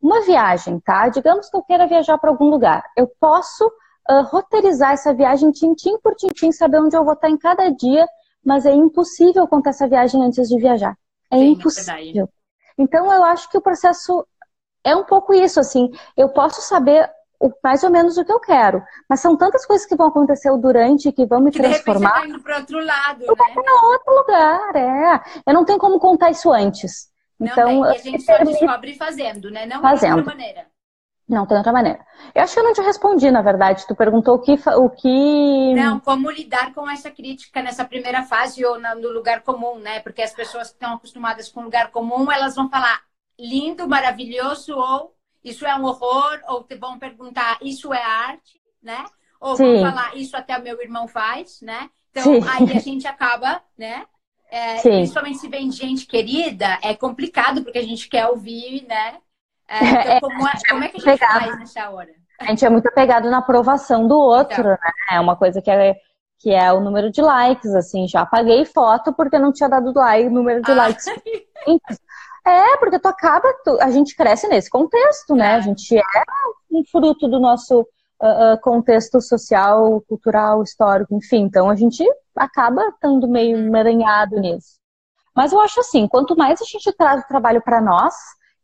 [0.00, 1.08] Uma viagem, tá?
[1.08, 2.84] Digamos que eu queira viajar para algum lugar.
[2.94, 3.70] Eu posso
[4.22, 8.06] roteirizar essa viagem tintim por tintim, saber onde eu vou estar em cada dia,
[8.44, 10.96] mas é impossível contar essa viagem antes de viajar.
[11.30, 12.24] É Sim, é impossível.
[12.24, 14.26] É então eu acho que o processo
[14.84, 15.90] é um pouco isso, assim.
[16.16, 17.10] Eu posso saber
[17.62, 18.82] mais ou menos o que eu quero.
[19.08, 22.22] Mas são tantas coisas que vão acontecer durante que vão me que transformar.
[22.22, 23.26] De indo para outro lado, né?
[23.26, 25.20] Para outro lugar, é.
[25.46, 27.08] Eu não tenho como contar isso antes.
[27.38, 27.80] Não então, tem.
[27.80, 29.66] E a gente só descobre fazendo, né?
[29.66, 30.14] Não fazendo.
[30.14, 30.75] de outra maneira.
[31.28, 32.06] Não tem outra maneira.
[32.34, 33.84] Eu acho que eu não te respondi, na verdade.
[33.86, 35.74] Tu perguntou o que, o que.
[35.74, 39.98] Não, como lidar com essa crítica nessa primeira fase ou no lugar comum, né?
[40.00, 43.00] Porque as pessoas que estão acostumadas com lugar comum, elas vão falar
[43.38, 49.04] lindo, maravilhoso ou isso é um horror, ou te vão perguntar, isso é arte, né?
[49.40, 49.64] Ou Sim.
[49.64, 51.88] vão falar, isso até o meu irmão faz, né?
[52.10, 52.48] Então, Sim.
[52.48, 54.06] aí a gente acaba, né?
[54.50, 59.18] É, principalmente se vem gente querida, é complicado, porque a gente quer ouvir, né?
[59.68, 62.10] É, então, é, como, é, como é que a gente faz nessa hora?
[62.40, 64.70] A gente é muito apegado na aprovação do outro, então.
[64.72, 64.92] né?
[65.10, 65.96] É uma coisa que é,
[66.38, 68.06] que é o número de likes, assim.
[68.06, 70.74] Já apaguei foto porque não tinha dado like, número de ah.
[70.74, 71.04] likes.
[72.46, 75.56] É, porque tu acaba, tu, a gente cresce nesse contexto, né?
[75.56, 76.02] A gente é
[76.70, 81.42] um fruto do nosso uh, uh, contexto social, cultural, histórico, enfim.
[81.42, 82.04] Então a gente
[82.36, 84.78] acaba estando meio emaranhado nisso.
[85.34, 88.14] Mas eu acho assim, quanto mais a gente traz o trabalho para nós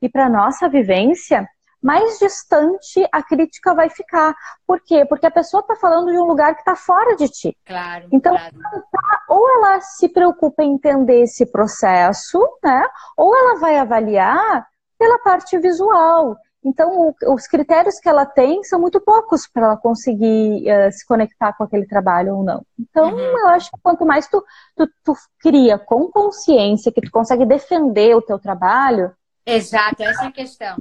[0.03, 1.47] e para nossa vivência,
[1.83, 4.35] mais distante a crítica vai ficar.
[4.67, 5.05] Por quê?
[5.05, 7.57] Porque a pessoa está falando de um lugar que está fora de ti.
[7.67, 8.09] Claro.
[8.13, 8.85] Então, claro.
[8.93, 12.87] Tá, ou ela se preocupa em entender esse processo, né?
[13.17, 14.67] Ou ela vai avaliar
[14.99, 16.37] pela parte visual.
[16.65, 21.05] Então, o, os critérios que ela tem são muito poucos para ela conseguir uh, se
[21.05, 22.65] conectar com aquele trabalho ou não.
[22.79, 23.19] Então, uhum.
[23.19, 24.45] eu acho que quanto mais tu,
[24.77, 29.13] tu, tu cria com consciência que tu consegue defender o teu trabalho,
[29.45, 30.77] Exato, essa é a questão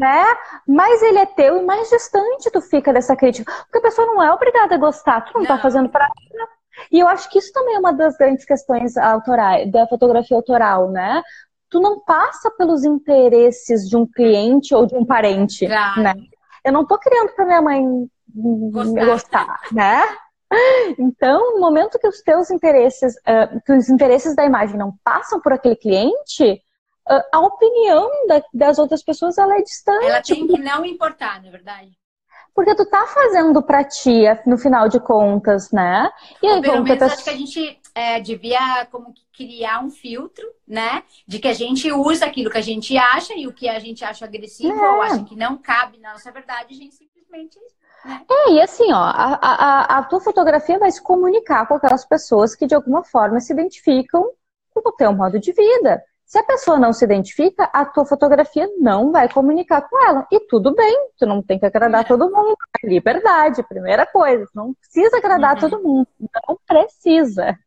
[0.00, 0.24] né?
[0.66, 3.52] Mais ele é teu e mais distante tu fica dessa crítica.
[3.64, 5.56] Porque a pessoa não é obrigada a gostar, tu não, tá não.
[5.56, 6.08] tá fazendo pra
[6.90, 10.90] E eu acho que isso também é uma das grandes questões autorais, da fotografia autoral,
[10.90, 11.22] né?
[11.68, 16.02] Tu não passa pelos interesses de um cliente ou de um parente, claro.
[16.02, 16.14] né?
[16.64, 17.84] Eu não tô criando pra minha mãe
[18.34, 20.02] gostar, gostar né?
[20.98, 23.14] Então, no momento que os teus interesses,
[23.64, 26.60] que os interesses da imagem não passam por aquele cliente,
[27.32, 30.06] a opinião da, das outras pessoas ela é distante.
[30.06, 32.00] Ela tem que não importar, na é verdade.
[32.54, 36.10] Porque tu tá fazendo pra ti, no final de contas, né?
[36.42, 41.02] E aí, pelo menos, acho que a gente é, devia como criar um filtro, né?
[41.26, 44.04] De que a gente usa aquilo que a gente acha e o que a gente
[44.04, 44.90] acha agressivo é.
[44.90, 47.58] ou acha que não cabe na nossa verdade, a gente simplesmente
[48.04, 48.24] né?
[48.28, 52.54] é, e assim, ó, a, a, a tua fotografia vai se comunicar com aquelas pessoas
[52.54, 54.28] que de alguma forma se identificam
[54.74, 56.02] com o teu modo de vida.
[56.30, 60.24] Se a pessoa não se identifica, a tua fotografia não vai comunicar com ela.
[60.30, 62.04] E tudo bem, tu não tem que agradar é.
[62.04, 62.56] todo mundo.
[62.84, 64.46] Liberdade, primeira coisa.
[64.54, 65.60] Não precisa agradar uhum.
[65.60, 66.06] todo mundo.
[66.46, 67.58] Não precisa.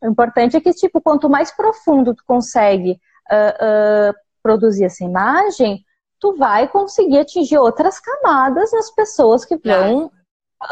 [0.00, 2.92] O importante é que, tipo, quanto mais profundo tu consegue
[3.30, 5.84] uh, uh, produzir essa imagem,
[6.18, 10.10] tu vai conseguir atingir outras camadas nas pessoas que vão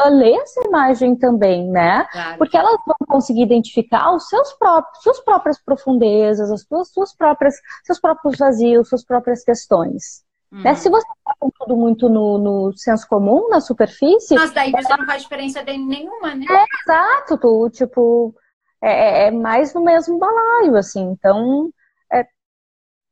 [0.08, 2.04] ler essa imagem também, né?
[2.12, 2.38] Claro.
[2.38, 7.54] Porque elas vão conseguir identificar os seus próprios, suas próprias profundezas, as suas, suas próprias,
[7.84, 10.22] seus próprios vazios, suas próprias questões.
[10.52, 10.62] Hum.
[10.62, 10.74] Né?
[10.74, 14.34] Se você está com tudo muito no, no, senso comum, na superfície.
[14.34, 14.98] Mas daí você ela...
[14.98, 16.44] não faz diferença de nenhuma, né?
[16.48, 18.34] É, exato, tu, tipo,
[18.82, 21.02] é, é, é mais no mesmo balaio, assim.
[21.10, 21.70] Então,
[22.12, 22.26] é,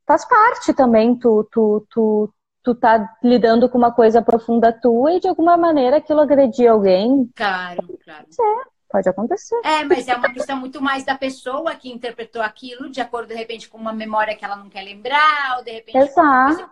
[0.07, 2.33] faz parte também tu, tu, tu,
[2.67, 7.31] tu tá lidando com uma coisa profunda tua e de alguma maneira aquilo agredir alguém.
[7.37, 8.27] Claro, claro.
[8.29, 8.43] Ser,
[8.91, 9.55] pode acontecer.
[9.65, 13.35] É, mas é uma questão muito mais da pessoa que interpretou aquilo de acordo, de
[13.35, 15.97] repente, com uma memória que ela não quer lembrar, ou de repente.
[15.97, 16.67] Exato.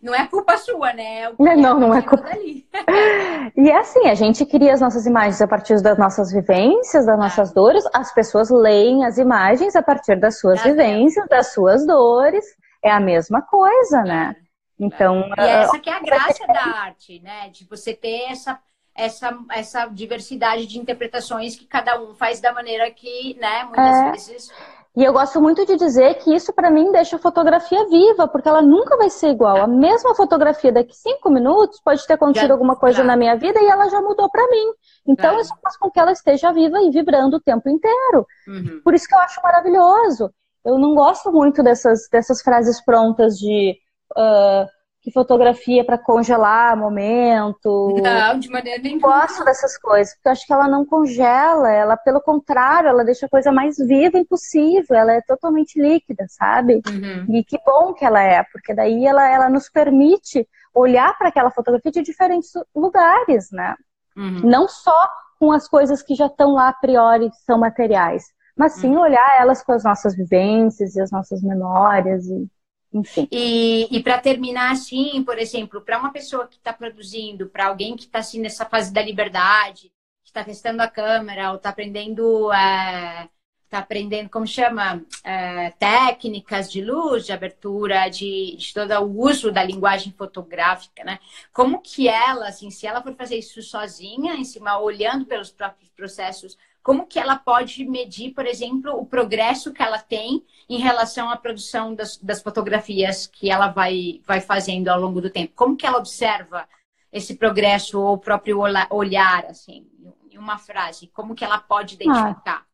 [0.00, 1.22] Não é culpa sua, né?
[1.24, 2.28] É não, não é culpa.
[2.28, 2.64] Dali.
[3.56, 7.18] e é assim, a gente cria as nossas imagens a partir das nossas vivências, das
[7.18, 7.54] nossas é.
[7.54, 12.44] dores, as pessoas leem as imagens a partir das suas vivências, das suas dores.
[12.84, 14.36] É a mesma coisa, né?
[14.80, 17.50] Então, e é essa que é a graça da arte, né?
[17.50, 18.58] De você ter essa,
[18.94, 24.10] essa, essa diversidade de interpretações que cada um faz da maneira que, né, muitas é.
[24.10, 24.50] vezes.
[24.96, 28.48] E eu gosto muito de dizer que isso para mim deixa a fotografia viva, porque
[28.48, 29.62] ela nunca vai ser igual.
[29.62, 33.08] A mesma fotografia daqui cinco minutos pode ter acontecido já, alguma coisa claro.
[33.08, 34.72] na minha vida e ela já mudou para mim.
[35.06, 35.40] Então claro.
[35.40, 38.26] isso faz com que ela esteja viva e vibrando o tempo inteiro.
[38.48, 38.80] Uhum.
[38.82, 40.32] Por isso que eu acho maravilhoso.
[40.64, 43.78] Eu não gosto muito dessas, dessas frases prontas de
[44.16, 44.66] uh,
[45.02, 47.96] que fotografia para congelar momento.
[48.02, 49.08] Não, de maneira nenhuma.
[49.08, 53.26] Gosto dessas coisas, porque eu acho que ela não congela, ela, pelo contrário, ela deixa
[53.26, 56.82] a coisa mais viva impossível, ela é totalmente líquida, sabe?
[56.86, 57.34] Uhum.
[57.34, 61.50] E que bom que ela é, porque daí ela, ela nos permite olhar para aquela
[61.50, 63.74] fotografia de diferentes lugares, né?
[64.16, 64.42] Uhum.
[64.44, 65.08] Não só
[65.38, 69.00] com as coisas que já estão lá a priori, são materiais, mas sim uhum.
[69.00, 72.46] olhar elas com as nossas vivências e as nossas memórias e
[72.92, 73.28] enfim.
[73.30, 77.96] E, e para terminar assim, por exemplo, para uma pessoa que está produzindo, para alguém
[77.96, 82.52] que está assim nessa fase da liberdade, que está testando a câmera ou está aprendendo
[82.52, 83.28] é,
[83.70, 89.52] tá aprendendo, como chama, é, técnicas de luz, de abertura, de, de todo o uso
[89.52, 91.20] da linguagem fotográfica, né?
[91.52, 95.88] Como que ela, assim, se ela for fazer isso sozinha, em cima, olhando pelos próprios
[95.90, 101.28] processos como que ela pode medir, por exemplo, o progresso que ela tem em relação
[101.30, 105.52] à produção das, das fotografias que ela vai, vai fazendo ao longo do tempo?
[105.54, 106.66] Como que ela observa
[107.12, 108.60] esse progresso ou o próprio
[108.90, 109.86] olhar, assim,
[110.30, 111.08] em uma frase?
[111.08, 112.64] Como que ela pode identificar?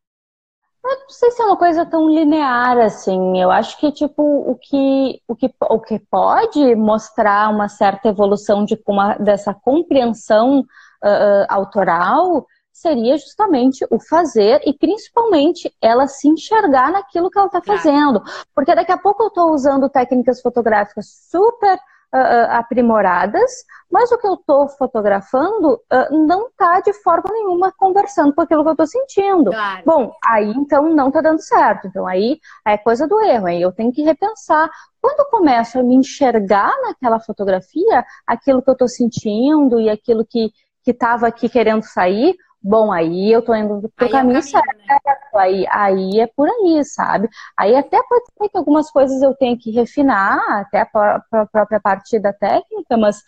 [0.84, 3.40] Ah, eu não sei se é uma coisa tão linear assim.
[3.40, 8.64] Eu acho que tipo o que o que, o que pode mostrar uma certa evolução
[8.64, 12.46] de uma, dessa compreensão uh, autoral
[12.76, 18.22] seria justamente o fazer e principalmente ela se enxergar naquilo que ela está fazendo.
[18.54, 23.50] Porque daqui a pouco eu estou usando técnicas fotográficas super uh, aprimoradas,
[23.90, 28.62] mas o que eu estou fotografando uh, não está de forma nenhuma conversando com aquilo
[28.62, 29.50] que eu estou sentindo.
[29.52, 29.82] Claro.
[29.86, 31.86] Bom, aí então não está dando certo.
[31.86, 34.70] Então aí é coisa do erro, aí eu tenho que repensar.
[35.00, 40.26] Quando eu começo a me enxergar naquela fotografia, aquilo que eu estou sentindo e aquilo
[40.26, 40.52] que
[40.86, 42.36] que estava aqui querendo sair,
[42.66, 44.98] bom, aí eu tô indo pro aí caminho, é caminho certo, né?
[45.34, 47.28] aí, aí é por aí, sabe?
[47.56, 52.18] Aí até pode ser que algumas coisas eu tenha que refinar, até a, própria parte
[52.18, 53.22] da técnica, mas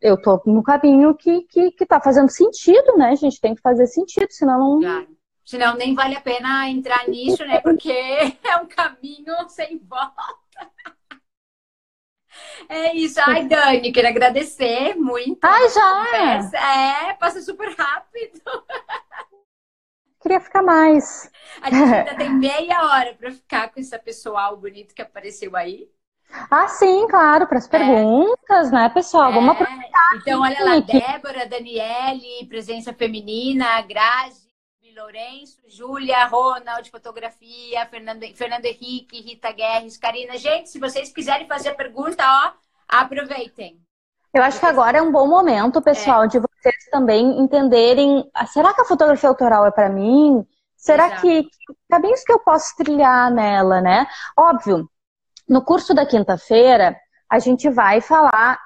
[0.00, 3.10] eu tô no caminho que, que, que tá fazendo sentido, né?
[3.10, 4.80] A gente tem que fazer sentido, senão não...
[4.80, 5.16] Claro.
[5.44, 7.60] Senão nem vale a pena entrar nisso, né?
[7.60, 7.90] Porque
[8.44, 10.22] é um caminho sem volta.
[12.68, 13.20] É isso.
[13.24, 15.38] Ai, Dani, queria agradecer muito.
[15.44, 17.08] Ai, já!
[17.08, 18.40] É, passa super rápido.
[20.20, 21.30] Queria ficar mais.
[21.62, 25.88] A gente ainda tem meia hora para ficar com esse pessoal bonito que apareceu aí.
[26.50, 27.70] Ah, sim, claro, para as é.
[27.70, 28.70] perguntas, é.
[28.72, 29.32] né, pessoal?
[29.32, 29.62] Vamos é.
[29.62, 30.16] aproveitar.
[30.16, 34.45] Então, olha lá, Débora, Daniele, presença feminina, Grazi.
[34.96, 40.38] Lourenço, Júlia, Ronald, fotografia, Fernando, Fernando Henrique, Rita Guerres, Karina.
[40.38, 42.52] Gente, se vocês quiserem fazer pergunta, ó,
[42.88, 43.78] aproveitem.
[44.32, 46.28] Eu acho que agora é um bom momento, pessoal, é.
[46.28, 48.26] de vocês também entenderem.
[48.32, 50.42] Ah, será que a fotografia autoral é para mim?
[50.78, 51.20] Será Exato.
[51.20, 51.46] que
[51.90, 54.06] caminhos que eu posso trilhar nela, né?
[54.34, 54.88] Óbvio,
[55.46, 56.96] no curso da quinta-feira,
[57.28, 58.58] a gente vai falar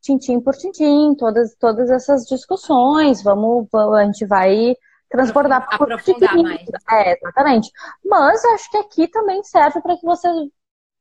[0.00, 3.22] tintim por tintim, todas, todas essas discussões.
[3.22, 4.74] Vamos, a gente vai
[5.10, 6.62] transbordar por aprofundar mais.
[6.90, 7.70] É, exatamente.
[8.04, 10.34] Mas acho que aqui também serve para que vocês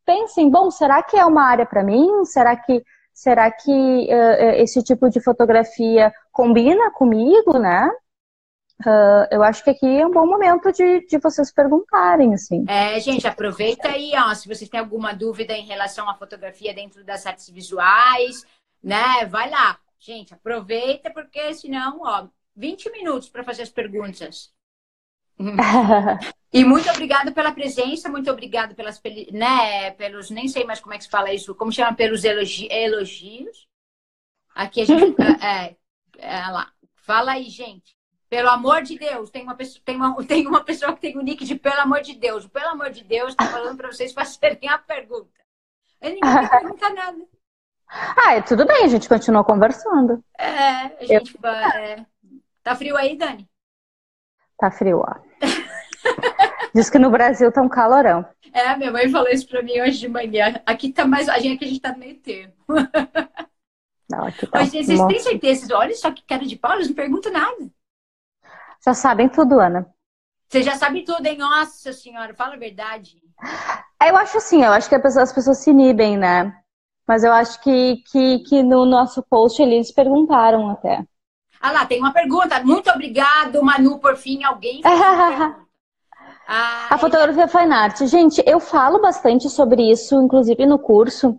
[0.06, 2.26] pensem, bom, será que é uma área para mim?
[2.26, 2.84] Será que
[3.14, 7.90] será que uh, esse tipo de fotografia combina comigo, né?
[8.80, 12.64] Uh, eu acho que aqui é um bom momento de, de vocês perguntarem, assim.
[12.68, 17.04] É, gente, aproveita aí, ó, se vocês têm alguma dúvida em relação à fotografia dentro
[17.04, 18.46] das artes visuais,
[18.82, 19.26] né?
[19.26, 19.78] Vai lá.
[20.00, 22.28] Gente, aproveita, porque senão, ó,
[22.60, 24.54] 20 minutos para fazer as perguntas.
[26.52, 29.02] e muito obrigada pela presença, muito obrigada pelas,
[29.32, 32.68] né, pelos, nem sei mais como é que se fala isso, como chama, pelos elogi,
[32.70, 33.66] elogios.
[34.54, 35.78] Aqui a gente, é,
[36.18, 37.98] é, lá, fala aí, gente.
[38.30, 41.22] Pelo amor de Deus, tem uma pessoa, tem uma, tem uma pessoa que tem o
[41.22, 42.46] nick de pelo amor de Deus.
[42.46, 45.40] Pelo amor de Deus, está falando para vocês fazerem a pergunta.
[46.02, 47.26] Eu ninguém pergunta nada.
[47.88, 50.24] Ah, é, tudo bem, a gente continua conversando.
[50.38, 50.52] É,
[51.02, 51.40] a gente.
[51.42, 51.50] Eu...
[51.50, 52.06] É...
[52.64, 53.50] Tá frio aí, Dani?
[54.58, 55.16] Tá frio, ó.
[56.76, 58.26] Diz que no Brasil tá um calorão.
[58.54, 60.62] É, minha mãe falou isso pra mim hoje de manhã.
[60.66, 61.30] Aqui tá mais.
[61.30, 62.54] A gente, aqui a gente tá meio termo.
[64.10, 65.78] Não, aqui tá Mas, vocês têm certeza?
[65.78, 67.70] Olha só que cara de pau, eles não perguntam nada.
[68.84, 69.88] Já sabem tudo, Ana.
[70.48, 71.38] Você já sabe tudo, hein?
[71.38, 73.22] Nossa senhora, fala a verdade.
[74.04, 76.60] Eu acho assim, eu acho que as pessoas se inibem, né?
[77.08, 81.06] Mas eu acho que, que, que no nosso post eles perguntaram até.
[81.62, 82.64] Ah lá, tem uma pergunta.
[82.64, 85.56] Muito obrigado, Manu, por fim, alguém ah,
[86.90, 88.02] a fotografia fine art.
[88.06, 91.38] Gente, eu falo bastante sobre isso, inclusive no curso,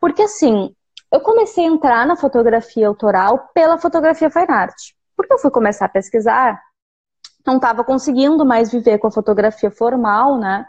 [0.00, 0.74] porque assim,
[1.12, 4.76] eu comecei a entrar na fotografia autoral pela fotografia fine art.
[5.16, 6.60] Porque eu fui começar a pesquisar,
[7.46, 10.66] não estava conseguindo mais viver com a fotografia formal, né?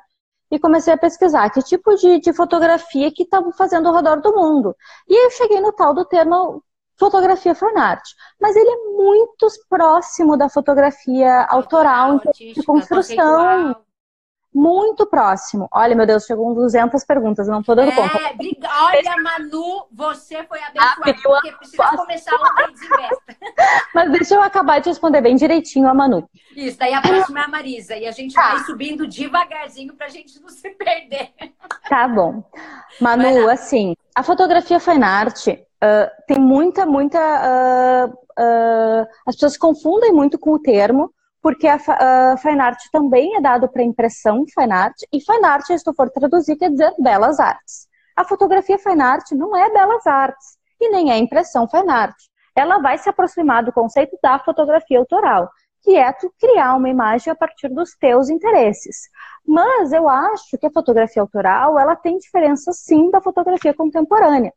[0.52, 4.34] E comecei a pesquisar que tipo de, de fotografia que estavam fazendo ao redor do
[4.34, 4.76] mundo.
[5.08, 6.64] E aí eu cheguei no tal do termo
[7.00, 8.04] fotografia fine art.
[8.40, 13.76] Mas ele é muito próximo da fotografia autoral, de construção.
[14.52, 15.70] Muito próximo.
[15.72, 18.18] Olha, meu Deus, chegou 200 perguntas, não tô dando é, conta.
[18.82, 23.38] Olha, Manu, você foi abençoada, porque precisa começar o Desinvesta.
[23.94, 26.28] Mas deixa eu acabar de responder bem direitinho a Manu.
[26.56, 27.96] Isso, daí a próxima é a Marisa.
[27.96, 28.56] E a gente tá.
[28.56, 31.32] vai subindo devagarzinho pra gente não se perder.
[31.88, 32.44] Tá bom.
[33.00, 35.48] Manu, assim, a fotografia fine art
[35.82, 37.18] Uh, tem muita, muita.
[37.18, 43.42] Uh, uh, as pessoas confundem muito com o termo, porque a fine art também é
[43.42, 47.88] dado para impressão fine art, e fine art, se for traduzir, quer dizer belas artes.
[48.14, 52.16] A fotografia fine art não é belas artes, e nem é impressão fine art.
[52.54, 55.50] Ela vai se aproximar do conceito da fotografia autoral,
[55.82, 58.98] que é tu criar uma imagem a partir dos teus interesses.
[59.48, 64.52] Mas eu acho que a fotografia autoral, ela tem diferença sim da fotografia contemporânea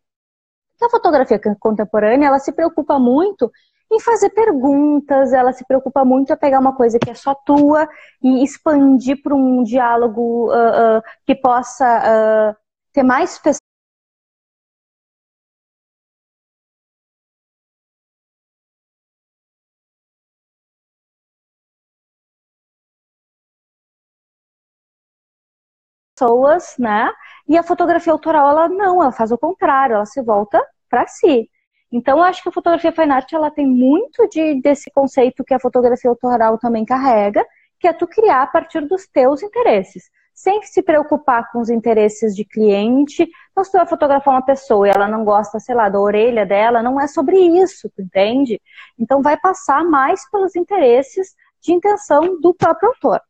[0.85, 3.51] a fotografia contemporânea, ela se preocupa muito
[3.91, 7.87] em fazer perguntas, ela se preocupa muito em pegar uma coisa que é só tua
[8.23, 12.57] e expandir para um diálogo uh, uh, que possa uh,
[12.93, 13.72] ter mais pessoas.
[26.23, 27.11] Pessoas, né?
[27.49, 31.51] E a fotografia autoral, ela não, ela faz o contrário, ela se volta para si.
[31.91, 35.53] Então, eu acho que a fotografia fine art, ela tem muito de, desse conceito que
[35.53, 37.45] a fotografia autoral também carrega,
[37.79, 40.05] que é tu criar a partir dos teus interesses.
[40.33, 43.29] Sem se preocupar com os interesses de cliente.
[43.51, 46.47] Então, se tu vai fotografar uma pessoa e ela não gosta, sei lá, da orelha
[46.47, 48.59] dela, não é sobre isso, tu entende?
[48.99, 53.21] Então, vai passar mais pelos interesses de intenção do próprio autor.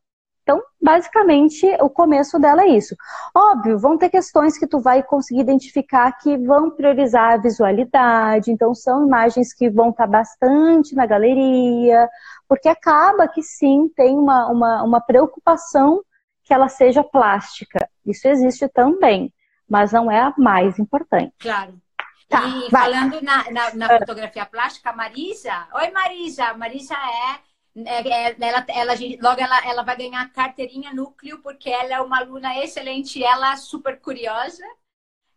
[0.43, 2.97] Então, basicamente, o começo dela é isso.
[3.34, 8.74] Óbvio, vão ter questões que tu vai conseguir identificar que vão priorizar a visualidade, então
[8.74, 12.09] são imagens que vão estar bastante na galeria,
[12.49, 16.03] porque acaba que sim, tem uma, uma, uma preocupação
[16.43, 17.88] que ela seja plástica.
[18.05, 19.32] Isso existe também,
[19.68, 21.32] mas não é a mais importante.
[21.38, 21.80] Claro.
[22.28, 22.90] Tá, e vai.
[22.90, 25.68] falando na, na, na fotografia plástica, Marisa.
[25.74, 26.55] Oi, Marisa.
[26.55, 27.38] Marisa é,
[27.75, 33.23] ela, ela, logo ela, ela vai ganhar carteirinha núcleo, porque ela é uma aluna excelente,
[33.23, 34.64] ela é super curiosa.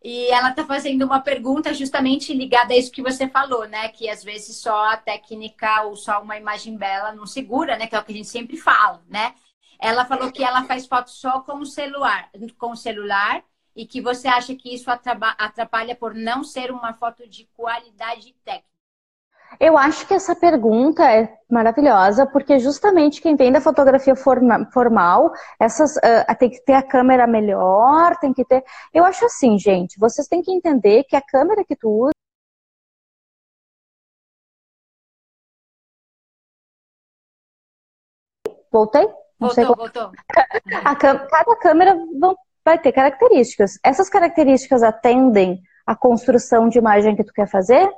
[0.03, 3.89] E ela está fazendo uma pergunta justamente ligada a isso que você falou, né?
[3.89, 7.88] Que às vezes só a técnica ou só uma imagem bela não segura, né?
[7.88, 9.33] Que é o que a gente sempre fala, né?
[9.79, 13.43] Ela falou que ela faz foto só com o celular, com o celular,
[13.75, 18.74] e que você acha que isso atrapalha por não ser uma foto de qualidade técnica.
[19.59, 25.31] Eu acho que essa pergunta é maravilhosa, porque justamente quem vem da fotografia forma, formal,
[25.59, 28.63] essas uh, tem que ter a câmera melhor, tem que ter.
[28.93, 32.11] Eu acho assim, gente, vocês têm que entender que a câmera que tu usa
[38.71, 39.07] Voltei?
[39.39, 40.11] Não voltou, voltou.
[41.29, 41.97] cada câmera
[42.63, 43.79] vai ter características.
[43.81, 47.89] Essas características atendem à construção de imagem que tu quer fazer?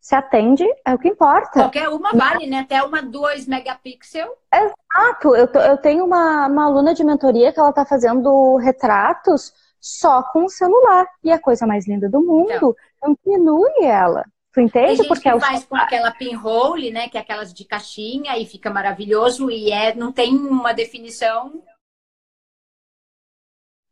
[0.00, 1.60] Se atende, é o que importa.
[1.60, 2.60] Qualquer uma vale, né?
[2.60, 4.34] Até uma 2 megapixel.
[4.52, 5.36] Exato.
[5.36, 10.46] Eu, eu tenho uma, uma aluna de mentoria que ela tá fazendo retratos só com
[10.46, 11.06] o celular.
[11.22, 12.74] E é a coisa mais linda do mundo.
[12.96, 14.24] Então, diminui ela.
[14.52, 14.98] Tu entende?
[14.98, 17.08] Tem Porque que é o faz com aquela pinhole, né?
[17.08, 19.50] Que é aquelas de caixinha e fica maravilhoso.
[19.50, 21.62] E é, não tem uma definição.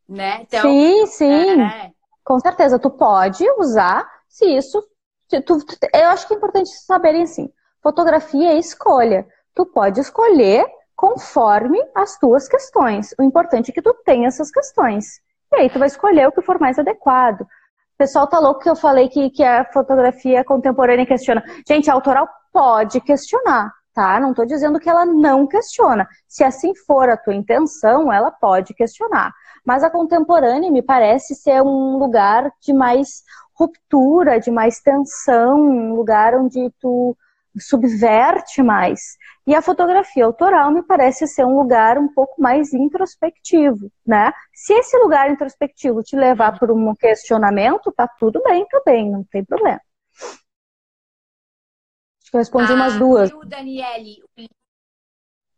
[0.09, 0.41] Né?
[0.41, 1.61] Então, sim, sim.
[1.61, 1.93] É...
[2.25, 2.79] Com certeza.
[2.79, 4.83] Tu pode usar se isso
[5.29, 5.59] Tu, tu,
[5.95, 7.51] eu acho que é importante saberem assim:
[7.83, 9.27] fotografia é escolha.
[9.55, 10.67] Tu pode escolher
[10.97, 13.15] conforme as tuas questões.
[13.19, 15.21] O importante é que tu tenha essas questões.
[15.53, 17.43] E aí tu vai escolher o que for mais adequado.
[17.43, 17.47] O
[17.99, 21.43] pessoal tá louco que eu falei que, que a fotografia contemporânea questiona.
[21.67, 24.21] Gente, a autoral pode questionar, tá?
[24.21, 26.09] Não estou dizendo que ela não questiona.
[26.27, 29.33] Se assim for a tua intenção, ela pode questionar.
[29.65, 33.23] Mas a contemporânea me parece ser um lugar de mais
[33.59, 37.17] ruptura, de mais tensão, um lugar onde tu
[37.59, 39.17] subverte mais.
[39.47, 44.33] E a fotografia autoral me parece ser um lugar um pouco mais introspectivo, né?
[44.55, 49.45] Se esse lugar introspectivo te levar por um questionamento, tá tudo bem também, não tem
[49.45, 49.81] problema.
[52.21, 53.33] Acho que eu respondi ah, umas duas.
[53.33, 54.23] O Daniele.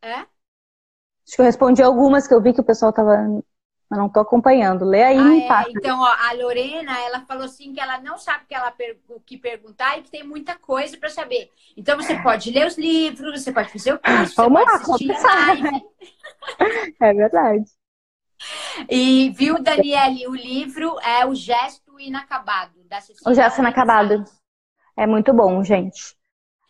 [0.02, 0.14] É?
[0.14, 3.42] Acho que eu respondi algumas que eu vi que o pessoal tava
[3.90, 4.84] mas não estou acompanhando.
[4.84, 8.16] Lê aí ah, e é, Então, ó, a Lorena, ela falou assim que ela não
[8.16, 8.72] sabe que ela
[9.08, 11.50] o que perguntar e que tem muita coisa para saber.
[11.76, 15.84] Então, você pode ler os livros, você pode fazer o curso, Vamos lá, assistir live.
[17.00, 17.64] É verdade.
[18.88, 23.30] E viu, Daniele, o livro é O Gesto Inacabado, da Cecília.
[23.30, 24.24] O Gesto Inacabado.
[24.96, 26.16] É muito bom, gente.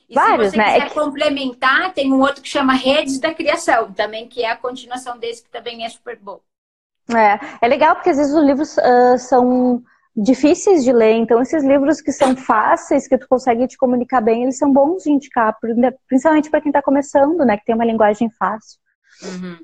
[0.09, 0.73] E Vários, se você né?
[0.73, 0.95] quiser é que...
[0.95, 5.45] complementar, tem um outro que chama Redes da Criação, também, que é a continuação desse,
[5.45, 6.41] que também é super bom.
[7.17, 9.83] É, é legal porque às vezes os livros uh, são
[10.17, 14.43] difíceis de ler, então esses livros que são fáceis, que tu consegue te comunicar bem,
[14.43, 15.57] eles são bons de indicar,
[16.07, 18.79] principalmente para quem está começando, né, que tem uma linguagem fácil.
[19.23, 19.59] Uhum.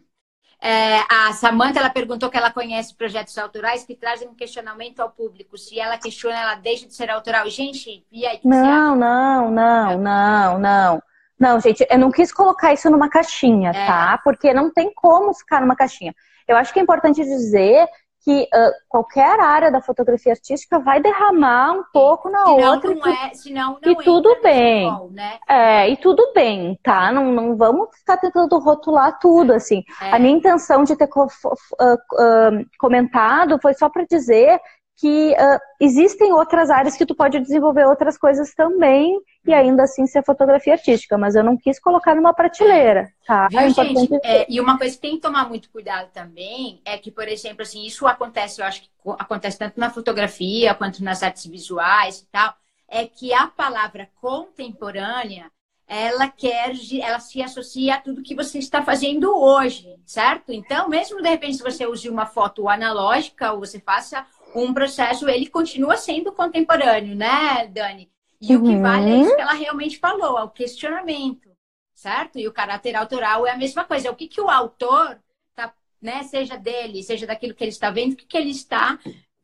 [0.61, 5.11] É, a Samantha ela perguntou que ela conhece projetos autorais que trazem um questionamento ao
[5.11, 5.59] público.
[5.59, 7.49] Se ela questiona, ela deixa de ser autoral.
[7.51, 8.41] Gente, e aí?
[8.43, 11.03] Não, não, não, não, não.
[11.39, 13.87] Não, gente, eu não quis colocar isso numa caixinha, é.
[13.87, 14.19] tá?
[14.25, 16.15] Porque não tem como ficar numa caixinha.
[16.47, 17.87] Eu acho que é importante dizer
[18.27, 22.93] que uh, qualquer área da fotografia artística vai derramar um pouco na senão outra.
[22.93, 24.91] Não é, senão não e tudo bem.
[25.13, 25.39] né?
[25.49, 27.13] É, e tudo bem, tá?
[27.13, 29.85] Não, não vamos ficar tentando rotular tudo, assim.
[30.03, 30.11] É.
[30.11, 34.61] A minha intenção de ter uh, uh, comentado foi só para dizer
[34.97, 40.07] que uh, existem outras áreas que tu pode desenvolver outras coisas também e ainda assim
[40.07, 43.47] ser fotografia artística, mas eu não quis colocar numa prateleira, tá?
[43.49, 44.15] Viu, é gente?
[44.25, 47.63] É, e uma coisa que tem que tomar muito cuidado também é que, por exemplo,
[47.63, 48.89] assim, isso acontece, eu acho que
[49.19, 52.55] acontece tanto na fotografia quanto nas artes visuais e tal,
[52.89, 55.51] é que a palavra contemporânea
[55.89, 60.53] ela quer, ela se associa a tudo que você está fazendo hoje, certo?
[60.53, 64.27] Então, mesmo de repente, se você use uma foto analógica ou você faça
[64.63, 68.11] um processo, ele continua sendo contemporâneo, né, Dani?
[68.41, 68.63] E uhum.
[68.63, 71.51] o que vale é isso que ela realmente falou, é o questionamento,
[71.95, 72.39] certo?
[72.39, 74.11] E o caráter autoral é a mesma coisa.
[74.11, 75.19] O que, que o autor,
[75.55, 78.99] tá, né, seja dele, seja daquilo que ele está vendo, o que, que ele está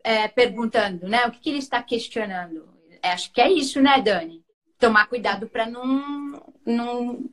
[0.05, 1.27] é, perguntando, né?
[1.27, 2.69] O que, que ele está questionando?
[3.03, 4.43] É, acho que é isso, né, Dani?
[4.79, 7.31] Tomar cuidado para não, não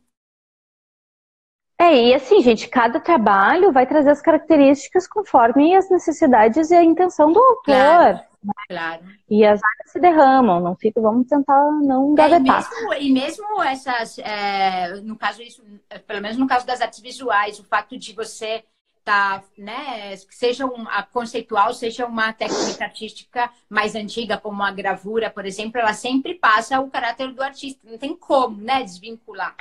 [1.82, 6.84] é, e assim, gente, cada trabalho vai trazer as características conforme as necessidades e a
[6.84, 7.64] intenção do autor.
[7.64, 8.54] Claro, né?
[8.68, 9.04] claro.
[9.30, 12.40] E as áreas se derramam, não fica, vamos tentar não gavetar.
[12.42, 15.64] É, e, mesmo, e mesmo essas, é, no caso isso,
[16.06, 18.62] pelo menos no caso das artes visuais, o fato de você
[19.06, 25.46] tá, né, seja uma conceitual, seja uma técnica artística mais antiga, como a gravura, por
[25.46, 29.56] exemplo, ela sempre passa o caráter do artista, não tem como, né, desvincular,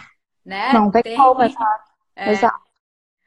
[0.45, 0.73] né?
[0.73, 1.88] Não tem, tem como, exato.
[2.19, 2.33] É.
[2.33, 2.59] Exato.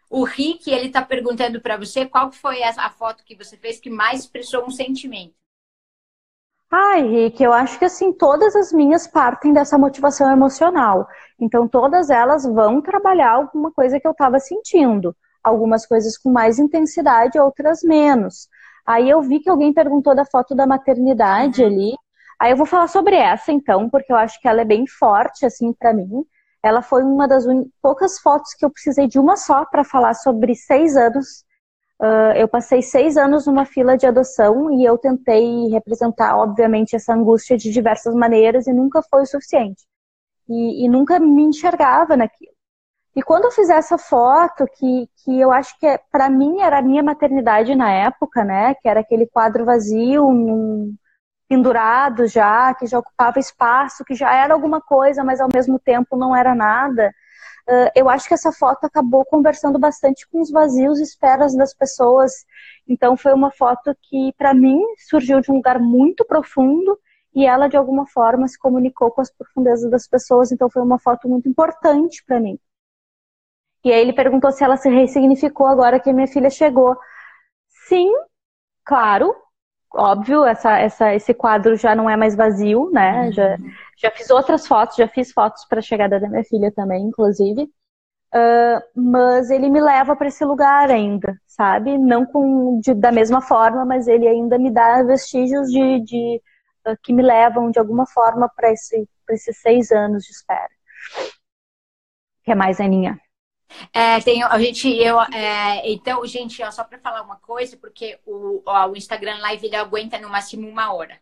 [0.09, 3.89] O Rick, ele está perguntando para você qual foi a, foto que você fez que
[3.89, 5.33] mais expressou um sentimento.
[6.69, 11.07] Ai, Rick, eu acho que assim, todas as minhas partem dessa motivação emocional.
[11.39, 15.15] Então, todas elas vão trabalhar alguma coisa que eu estava sentindo.
[15.41, 18.49] Algumas coisas com mais intensidade, outras menos.
[18.85, 21.67] Aí eu vi que alguém perguntou da foto da maternidade uhum.
[21.67, 21.95] ali.
[22.37, 25.45] Aí eu vou falar sobre essa, então, porque eu acho que ela é bem forte,
[25.45, 26.25] assim, para mim.
[26.63, 27.45] Ela foi uma das
[27.81, 31.43] poucas fotos que eu precisei de uma só para falar sobre seis anos.
[31.99, 37.13] Uh, eu passei seis anos numa fila de adoção e eu tentei representar, obviamente, essa
[37.13, 39.83] angústia de diversas maneiras e nunca foi o suficiente.
[40.49, 42.51] E, e nunca me enxergava naquilo.
[43.15, 46.79] E quando eu fiz essa foto, que, que eu acho que é, para mim era
[46.79, 48.73] a minha maternidade na época, né?
[48.75, 50.95] Que era aquele quadro vazio, num,
[51.51, 56.15] pendurado já, que já ocupava espaço, que já era alguma coisa, mas ao mesmo tempo
[56.15, 57.13] não era nada.
[57.67, 61.73] Uh, eu acho que essa foto acabou conversando bastante com os vazios e esperas das
[61.73, 62.31] pessoas.
[62.87, 64.79] Então foi uma foto que, para mim,
[65.09, 66.97] surgiu de um lugar muito profundo
[67.35, 70.53] e ela, de alguma forma, se comunicou com as profundezas das pessoas.
[70.53, 72.57] Então foi uma foto muito importante para mim.
[73.83, 76.95] E aí ele perguntou se ela se ressignificou agora que minha filha chegou.
[77.89, 78.09] Sim,
[78.85, 79.35] claro,
[79.93, 83.25] óbvio, essa, essa, esse quadro já não é mais vazio, né?
[83.25, 83.31] Uhum.
[83.31, 83.57] Já,
[83.97, 87.69] já fiz outras fotos, já fiz fotos para a chegada da minha filha também, inclusive.
[88.33, 91.97] Uh, mas ele me leva para esse lugar ainda, sabe?
[91.97, 96.41] Não com, de, da mesma forma, mas ele ainda me dá vestígios de, de
[96.87, 100.69] uh, que me levam de alguma forma para esse, esses seis anos de espera.
[102.43, 103.19] Quer mais, Aninha?
[103.93, 108.19] É, tem, a gente, eu, é, então, gente, ó, só para falar uma coisa, porque
[108.25, 111.19] o, ó, o Instagram Live ele aguenta no máximo uma hora.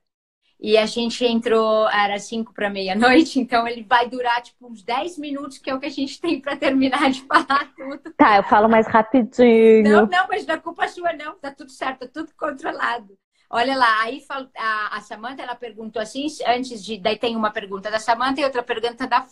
[0.62, 5.18] E a gente entrou, era cinco para meia-noite, então ele vai durar tipo uns 10
[5.18, 8.14] minutos, que é o que a gente tem para terminar de falar tudo.
[8.18, 9.84] Tá, eu falo mais rapidinho.
[9.84, 11.40] Não, não, mas não é culpa sua, não.
[11.40, 13.18] Tá tudo certo, tá tudo controlado.
[13.50, 14.22] Olha lá, aí
[14.56, 17.00] a, a Samanta ela perguntou assim, antes de.
[17.00, 19.26] Daí tem uma pergunta da Samanta e outra pergunta da,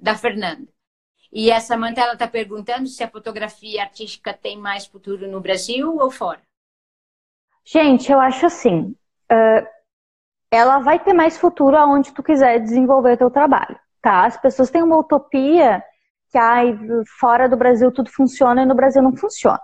[0.00, 0.66] da Fernanda.
[1.32, 5.96] E a Samanta ela está perguntando se a fotografia artística tem mais futuro no Brasil
[5.96, 6.40] ou fora.
[7.64, 8.94] Gente, eu acho assim.
[9.30, 9.82] Uh
[10.52, 14.26] ela vai ter mais futuro aonde tu quiser desenvolver teu trabalho, tá?
[14.26, 15.82] As pessoas têm uma utopia
[16.30, 16.78] que ai,
[17.18, 19.60] fora do Brasil tudo funciona e no Brasil não funciona.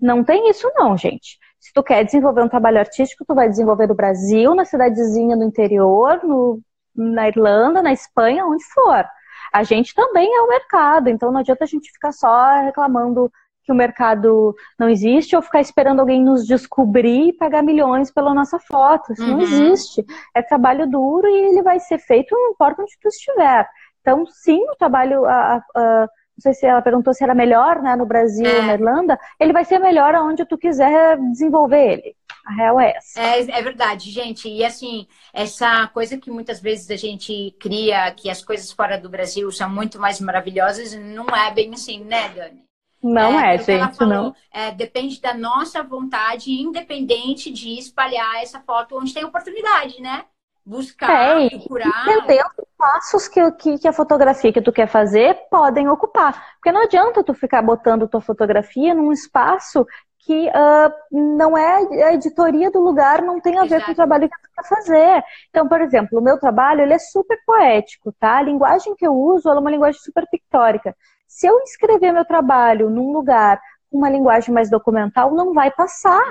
[0.00, 1.38] Não tem isso não, gente.
[1.60, 5.44] Se tu quer desenvolver um trabalho artístico, tu vai desenvolver no Brasil, na cidadezinha do
[5.44, 6.60] interior, no,
[6.94, 9.04] na Irlanda, na Espanha, onde for.
[9.52, 13.30] A gente também é o mercado, então não adianta a gente ficar só reclamando
[13.64, 18.34] que o mercado não existe ou ficar esperando alguém nos descobrir e pagar milhões pela
[18.34, 19.12] nossa foto.
[19.12, 19.36] Isso uhum.
[19.36, 20.04] não existe.
[20.34, 23.68] É trabalho duro e ele vai ser feito não importa onde tu estiver.
[24.00, 25.24] Então, sim, o trabalho.
[25.24, 28.56] A, a, a, não sei se ela perguntou se era melhor né, no Brasil é.
[28.56, 29.18] ou na Irlanda.
[29.38, 32.16] Ele vai ser melhor aonde tu quiser desenvolver ele.
[32.44, 33.20] A real é essa.
[33.20, 34.48] É, é verdade, gente.
[34.48, 39.08] E assim, essa coisa que muitas vezes a gente cria, que as coisas fora do
[39.08, 42.64] Brasil são muito mais maravilhosas, não é bem assim, né, Dani?
[43.02, 44.36] Não é, é gente, falou, não.
[44.52, 50.24] É, depende da nossa vontade, independente de espalhar essa foto onde tem oportunidade, né?
[50.64, 52.08] Buscar, é, procurar.
[52.08, 56.54] Entender os passos que, que, que, a fotografia que tu quer fazer podem ocupar.
[56.54, 59.84] Porque não adianta tu ficar botando tua fotografia num espaço
[60.24, 63.86] que uh, não é a editoria do lugar, não tem a ver Exato.
[63.86, 65.24] com o trabalho que tu quer fazer.
[65.50, 68.38] Então, por exemplo, o meu trabalho ele é super poético, tá?
[68.38, 70.94] A linguagem que eu uso é uma linguagem super pictórica.
[71.26, 73.60] Se eu escrever meu trabalho num lugar
[73.90, 76.22] com uma linguagem mais documental, não vai passar.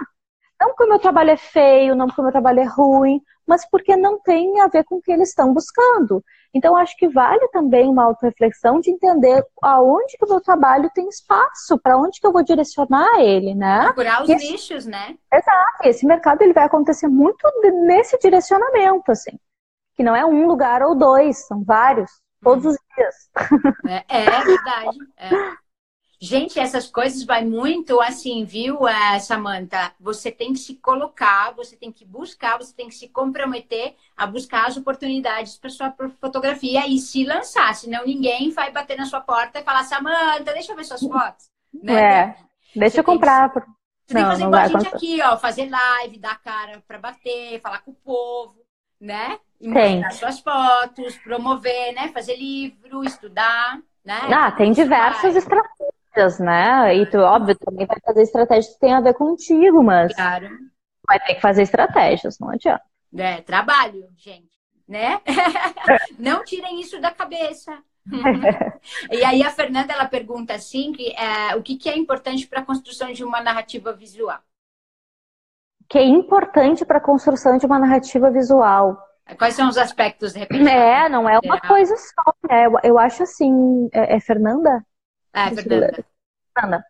[0.59, 3.67] Não porque o meu trabalho é feio, não porque o meu trabalho é ruim, mas
[3.69, 6.23] porque não tem a ver com o que eles estão buscando.
[6.53, 11.07] Então, acho que vale também uma auto-reflexão de entender aonde que o meu trabalho tem
[11.07, 13.85] espaço, para onde que eu vou direcionar ele, né?
[13.85, 15.15] Procurar os nichos, né?
[15.33, 15.77] Exato.
[15.83, 17.47] Esse mercado ele vai acontecer muito
[17.85, 19.39] nesse direcionamento, assim.
[19.95, 23.15] Que não é um lugar ou dois, são vários todos os dias.
[23.87, 24.97] É, é verdade.
[25.17, 25.29] É.
[26.23, 29.91] Gente, essas coisas vai muito assim, viu, é, Samantha?
[29.99, 34.27] Você tem que se colocar, você tem que buscar, você tem que se comprometer a
[34.27, 39.19] buscar as oportunidades para sua fotografia e se lançar, senão ninguém vai bater na sua
[39.19, 41.49] porta e falar, Samantha, deixa eu ver suas fotos.
[41.73, 41.93] Né?
[41.93, 42.35] É,
[42.75, 43.49] deixa você eu comprar.
[43.49, 43.59] Que,
[44.05, 46.99] você não, tem que fazer igual a gente aqui, ó, fazer live, dar cara para
[46.99, 48.61] bater, falar com o povo
[49.01, 49.39] né?
[49.59, 52.09] E mostrar suas fotos, promover, né?
[52.09, 54.19] Fazer livro, estudar, né?
[54.31, 56.00] Ah, tem diversas estratégias,
[56.39, 56.95] né?
[56.95, 60.49] E tu, óbvio, também vai fazer estratégias que tem a ver contigo, mas claro.
[61.07, 62.83] vai ter que fazer estratégias, não adianta.
[63.15, 64.57] É, trabalho, gente,
[64.87, 65.21] né?
[66.17, 67.77] não tirem isso da cabeça.
[69.11, 72.61] e aí a Fernanda ela pergunta assim que é, o que, que é importante para
[72.61, 74.39] a construção de uma narrativa visual
[75.91, 78.97] que é importante para a construção de uma narrativa visual.
[79.37, 80.69] Quais são os aspectos, de repente?
[80.69, 82.33] É, não é uma coisa só.
[82.49, 82.65] Né?
[82.65, 83.89] Eu, eu acho assim.
[83.91, 84.85] É, é Fernanda?
[85.33, 86.05] É, Fernanda.
[86.53, 86.85] Fernanda.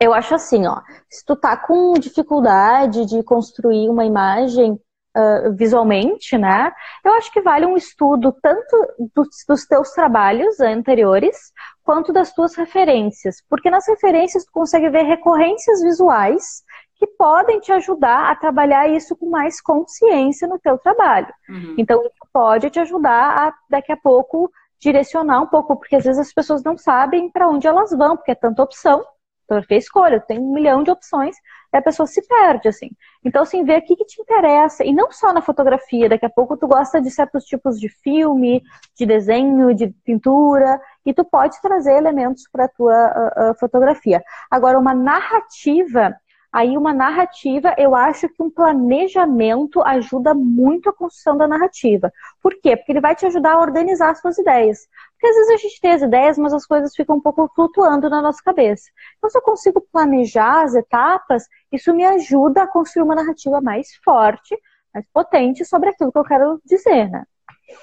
[0.00, 0.80] Eu acho assim, ó.
[1.08, 4.72] Se tu tá com dificuldade de construir uma imagem
[5.16, 6.72] uh, visualmente, né?
[7.04, 11.52] Eu acho que vale um estudo tanto dos, dos teus trabalhos anteriores
[11.82, 13.36] quanto das tuas referências.
[13.48, 16.62] Porque nas referências tu consegue ver recorrências visuais
[16.96, 21.32] que podem te ajudar a trabalhar isso com mais consciência no teu trabalho.
[21.48, 21.74] Uhum.
[21.76, 24.48] Então, isso pode te ajudar a, daqui a pouco,
[24.82, 28.32] direcionar um pouco, porque às vezes as pessoas não sabem para onde elas vão, porque
[28.32, 29.04] é tanta opção.
[29.44, 31.36] Então, eu escolha, tem um milhão de opções,
[31.72, 32.90] e a pessoa se perde, assim.
[33.24, 36.30] Então, assim, ver o que, que te interessa, e não só na fotografia, daqui a
[36.30, 38.62] pouco tu gosta de certos tipos de filme,
[38.96, 44.22] de desenho, de pintura, e tu pode trazer elementos para a tua uh, uh, fotografia.
[44.50, 46.16] Agora, uma narrativa,
[46.52, 52.12] Aí uma narrativa, eu acho que um planejamento ajuda muito a construção da narrativa.
[52.42, 52.76] Por quê?
[52.76, 54.86] Porque ele vai te ajudar a organizar as suas ideias.
[55.12, 58.10] Porque às vezes a gente tem as ideias, mas as coisas ficam um pouco flutuando
[58.10, 58.90] na nossa cabeça.
[59.16, 63.94] Então, se eu consigo planejar as etapas, isso me ajuda a construir uma narrativa mais
[64.04, 64.54] forte,
[64.92, 67.24] mais potente sobre aquilo que eu quero dizer, né?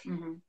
[0.06, 0.40] Uhum.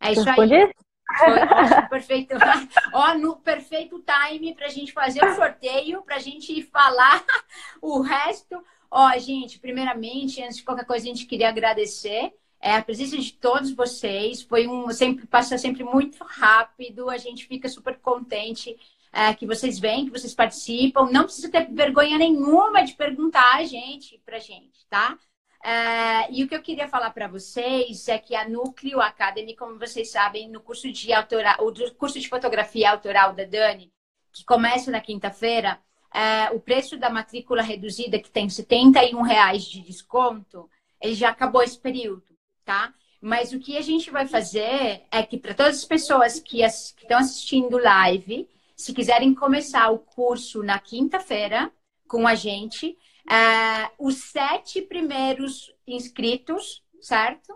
[0.00, 0.72] É isso aí.
[1.18, 2.34] Foi perfeito.
[2.92, 7.24] Ó, no perfeito time para a gente fazer o sorteio, para a gente falar
[7.80, 8.62] o resto.
[8.90, 13.32] Ó, gente, primeiramente, antes de qualquer coisa, a gente queria agradecer é, a presença de
[13.32, 14.42] todos vocês.
[14.42, 17.10] Foi um sempre passa sempre muito rápido.
[17.10, 18.76] A gente fica super contente
[19.12, 21.10] é, que vocês vêm, que vocês participam.
[21.10, 25.18] Não precisa ter vergonha nenhuma de perguntar a gente pra gente, tá?
[25.64, 29.78] É, e o que eu queria falar para vocês é que a Núcleo Academy, como
[29.78, 33.92] vocês sabem, no curso de autoral, o curso de fotografia autoral da Dani,
[34.32, 35.80] que começa na quinta-feira,
[36.12, 40.68] é, o preço da matrícula reduzida, que tem 71 reais de desconto,
[41.00, 42.24] ele já acabou esse período,
[42.64, 42.92] tá?
[43.20, 46.94] Mas o que a gente vai fazer é que para todas as pessoas que, as,
[46.98, 51.70] estão assistindo live, se quiserem começar o curso na quinta-feira
[52.08, 57.54] com a gente, Uh, os sete primeiros inscritos, certo?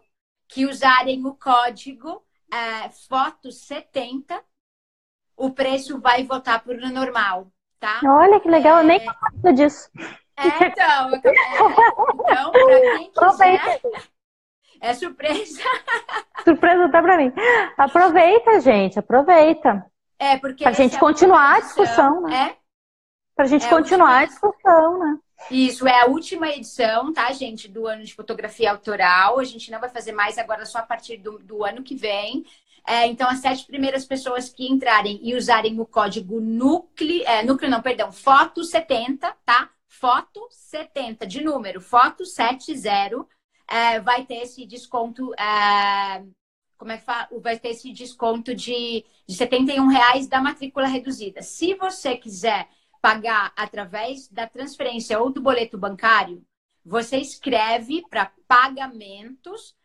[0.48, 4.40] Que usarem o código uh, é, FOTO70,
[5.36, 7.48] o preço vai voltar para o normal,
[7.78, 8.00] tá?
[8.04, 8.82] Olha que legal, é...
[8.82, 9.90] eu nem sabia disso.
[10.38, 13.80] É, então, é, então, para quem quiser,
[14.80, 15.62] é surpresa.
[16.44, 17.32] Surpresa até para mim.
[17.76, 19.84] Aproveita, gente, aproveita.
[20.18, 20.62] É, porque.
[20.62, 22.50] Para a gente continuar a discussão, né?
[22.50, 22.56] É?
[23.34, 25.18] Para a gente continuar a discussão, né?
[25.50, 29.38] Isso, é a última edição, tá, gente, do ano de fotografia autoral.
[29.38, 32.44] A gente não vai fazer mais agora só a partir do, do ano que vem.
[32.86, 37.70] É, então, as sete primeiras pessoas que entrarem e usarem o código núcleo, é, núcleo
[37.70, 39.70] não, perdão, foto 70, tá?
[39.88, 43.26] Foto 70, de número, foto 70,
[43.68, 46.22] é, vai ter esse desconto, é,
[46.76, 47.28] como é que fala?
[47.40, 51.42] Vai ter esse desconto de, de 71 reais da matrícula reduzida.
[51.42, 52.68] Se você quiser
[53.06, 56.44] pagar através da transferência ou do boleto bancário,
[56.84, 59.76] você escreve para pagamentos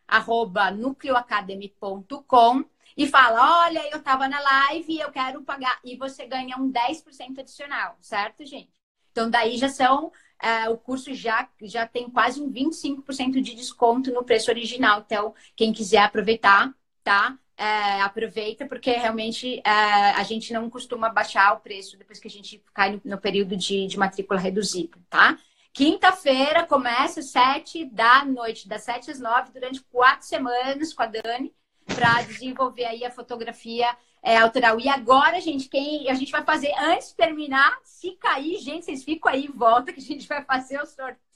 [2.96, 5.78] e fala: Olha, eu estava na live e eu quero pagar.
[5.84, 8.72] E você ganha um 10% adicional, certo, gente?
[9.12, 10.10] Então, daí já são.
[10.42, 15.04] Uh, o curso já, já tem quase um 25% de desconto no preço original.
[15.06, 17.38] Então, quem quiser aproveitar, tá?
[17.62, 22.30] É, aproveita, porque realmente é, a gente não costuma baixar o preço depois que a
[22.30, 25.38] gente cai no, no período de, de matrícula reduzida, tá?
[25.72, 31.06] Quinta-feira começa às sete da noite, das sete às nove, durante quatro semanas com a
[31.06, 31.54] Dani,
[31.86, 34.80] para desenvolver aí a fotografia é, autoral.
[34.80, 39.04] E agora, gente, quem a gente vai fazer antes de terminar, se cair, gente, vocês
[39.04, 41.31] ficam aí, volta que a gente vai fazer o sorteio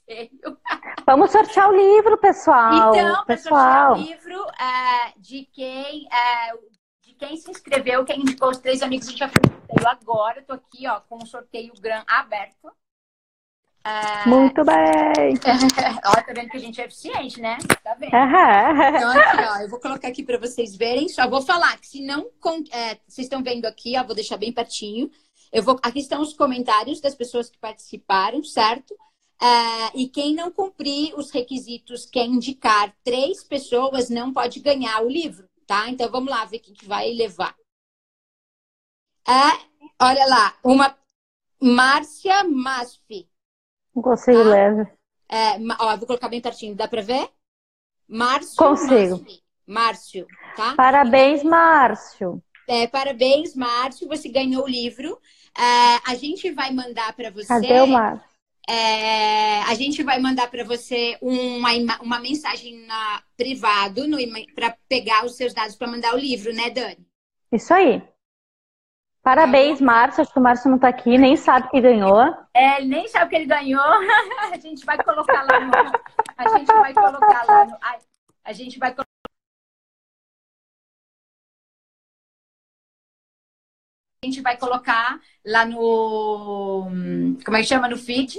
[1.05, 2.95] Vamos sortear o livro, pessoal.
[2.95, 6.53] Então, para sortear o livro é, de quem é,
[7.01, 10.39] de quem se inscreveu, quem indicou os três amigos, a gente vai fazer sorteio agora.
[10.39, 12.71] Estou aqui, ó, com o sorteio gran aberto.
[13.83, 14.27] É...
[14.27, 14.75] Muito bem!
[16.05, 17.57] ó, tá vendo que a gente é eficiente, né?
[17.81, 18.11] Tá vendo?
[18.13, 21.07] então, aqui, ó, eu vou colocar aqui para vocês verem.
[21.07, 22.27] Só vou falar que se não.
[22.71, 25.09] É, vocês estão vendo aqui, ó, vou deixar bem pertinho.
[25.51, 28.93] Eu vou, aqui estão os comentários das pessoas que participaram, certo?
[29.41, 35.09] Uh, e quem não cumprir os requisitos, quem indicar três pessoas, não pode ganhar o
[35.09, 35.87] livro, tá?
[35.89, 37.55] Então vamos lá ver quem que vai levar.
[39.27, 40.97] Uh, olha lá, uma
[41.61, 43.29] Márcia Masfi.
[43.93, 44.49] Consigo tá?
[44.49, 44.91] leve.
[45.29, 47.29] É, ó, vou colocar bem pertinho, dá para ver?
[48.07, 49.17] Márcio Consigo.
[49.17, 49.43] Masfi.
[49.67, 50.75] Márcio, tá?
[50.75, 52.41] Parabéns, Márcio.
[52.67, 55.13] É, parabéns, Márcio, você ganhou o livro.
[55.13, 57.47] Uh, a gente vai mandar para você.
[57.47, 58.36] Cadê o Márcio?
[58.69, 61.69] É, a gente vai mandar para você uma,
[62.01, 64.01] uma mensagem na, privado
[64.53, 67.07] para pegar os seus dados para mandar o livro, né, Dani?
[67.49, 68.01] Isso aí.
[69.23, 70.21] Parabéns, tá Márcio.
[70.21, 72.23] Acho que o Márcio não está aqui, nem sabe que ganhou.
[72.53, 73.81] É, ele nem sabe que ele ganhou.
[74.51, 75.71] a gente vai colocar lá no.
[76.37, 77.77] A gente vai colocar lá no.
[78.43, 79.07] A gente vai colocar.
[84.23, 86.87] a gente vai colocar lá no.
[87.45, 87.87] Como é que chama?
[87.87, 88.37] No feed.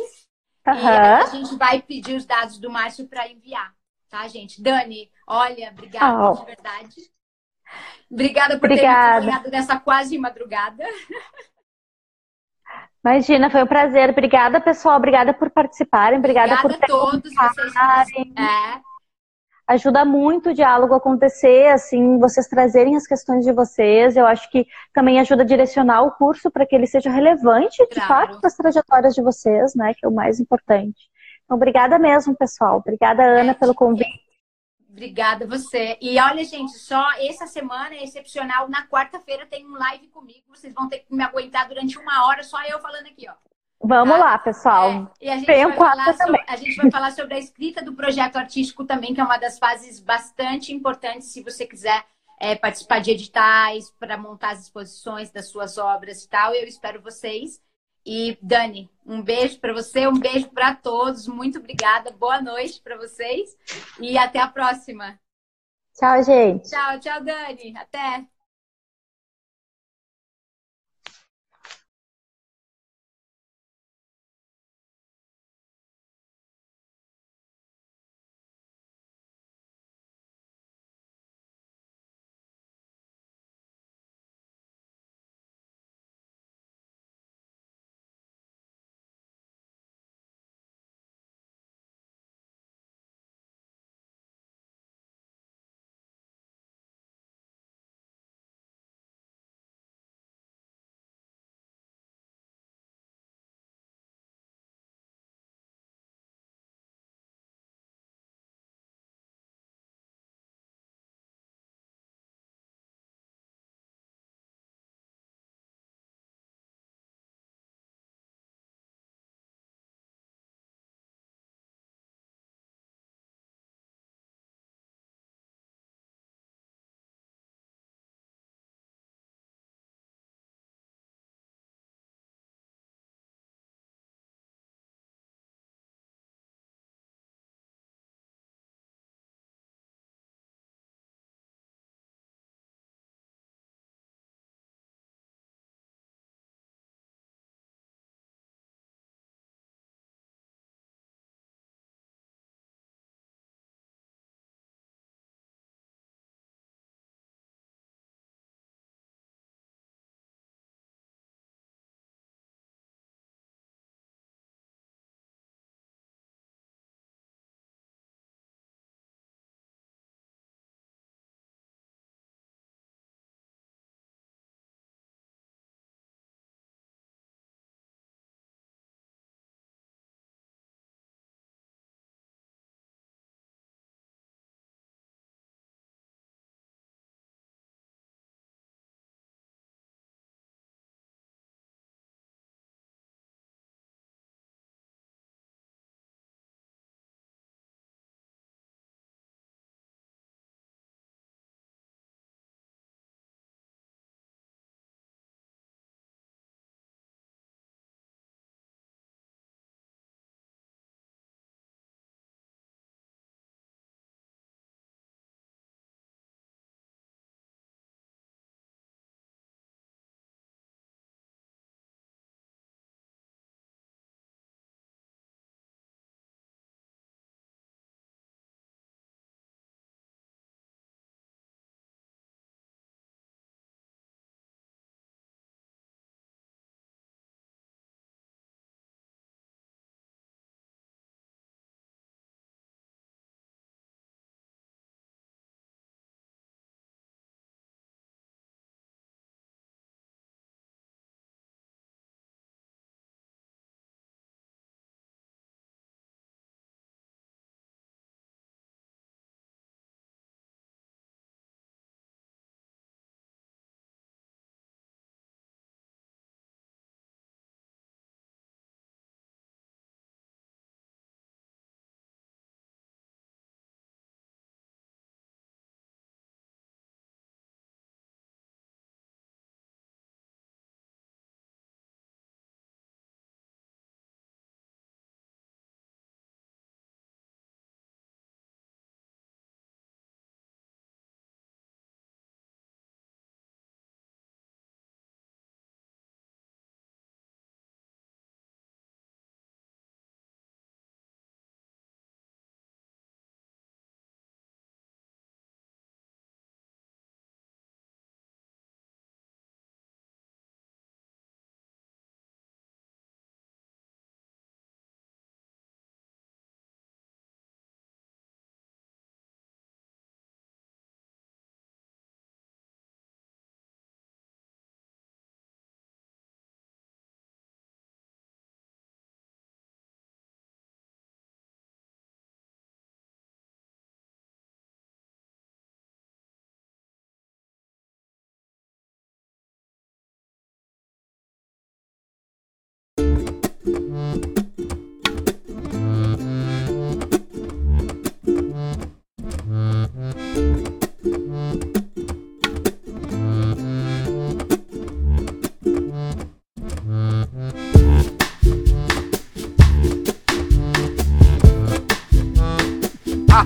[0.75, 0.81] Uhum.
[0.81, 3.73] E a gente vai pedir os dados do Márcio para enviar.
[4.09, 4.63] Tá, gente?
[4.63, 6.35] Dani, olha, obrigada oh.
[6.35, 6.95] de verdade.
[8.11, 9.21] Obrigada por obrigada.
[9.21, 10.85] ter me acompanhado nessa quase madrugada.
[13.05, 14.11] Imagina, foi um prazer.
[14.11, 14.97] Obrigada, pessoal.
[14.97, 16.19] Obrigada por participarem.
[16.19, 17.73] Obrigada, obrigada por todos vocês.
[18.37, 18.81] É
[19.69, 24.17] ajuda muito o diálogo acontecer, assim, vocês trazerem as questões de vocês.
[24.17, 27.93] Eu acho que também ajuda a direcionar o curso para que ele seja relevante, claro.
[27.95, 31.11] de fato, para as trajetórias de vocês, né, que é o mais importante.
[31.45, 32.79] Então, obrigada mesmo, pessoal.
[32.79, 34.27] Obrigada, Ana, pelo convite.
[34.91, 35.99] Obrigada você.
[36.01, 38.69] E olha, gente, só essa semana é excepcional.
[38.69, 40.43] Na quarta-feira tem um live comigo.
[40.49, 43.48] Vocês vão ter que me aguentar durante uma hora, só eu falando aqui, ó.
[43.81, 44.21] Vamos tá?
[44.21, 45.13] lá, pessoal.
[45.21, 48.37] É, e a gente, vai sobre, a gente vai falar sobre a escrita do projeto
[48.37, 52.05] artístico também, que é uma das fases bastante importantes, se você quiser
[52.41, 56.55] é, participar de editais, para montar as exposições das suas obras e tal.
[56.55, 57.61] Eu espero vocês.
[58.05, 61.29] E Dani, um beijo para você, um beijo para todos.
[61.29, 62.11] Muito obrigada.
[62.11, 63.57] Boa noite para vocês
[64.01, 65.19] e até a próxima.
[65.95, 66.71] Tchau, gente.
[66.71, 67.77] Tchau, tchau, Dani.
[67.77, 68.38] Até.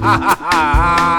[0.03, 1.12] ha ha ha ha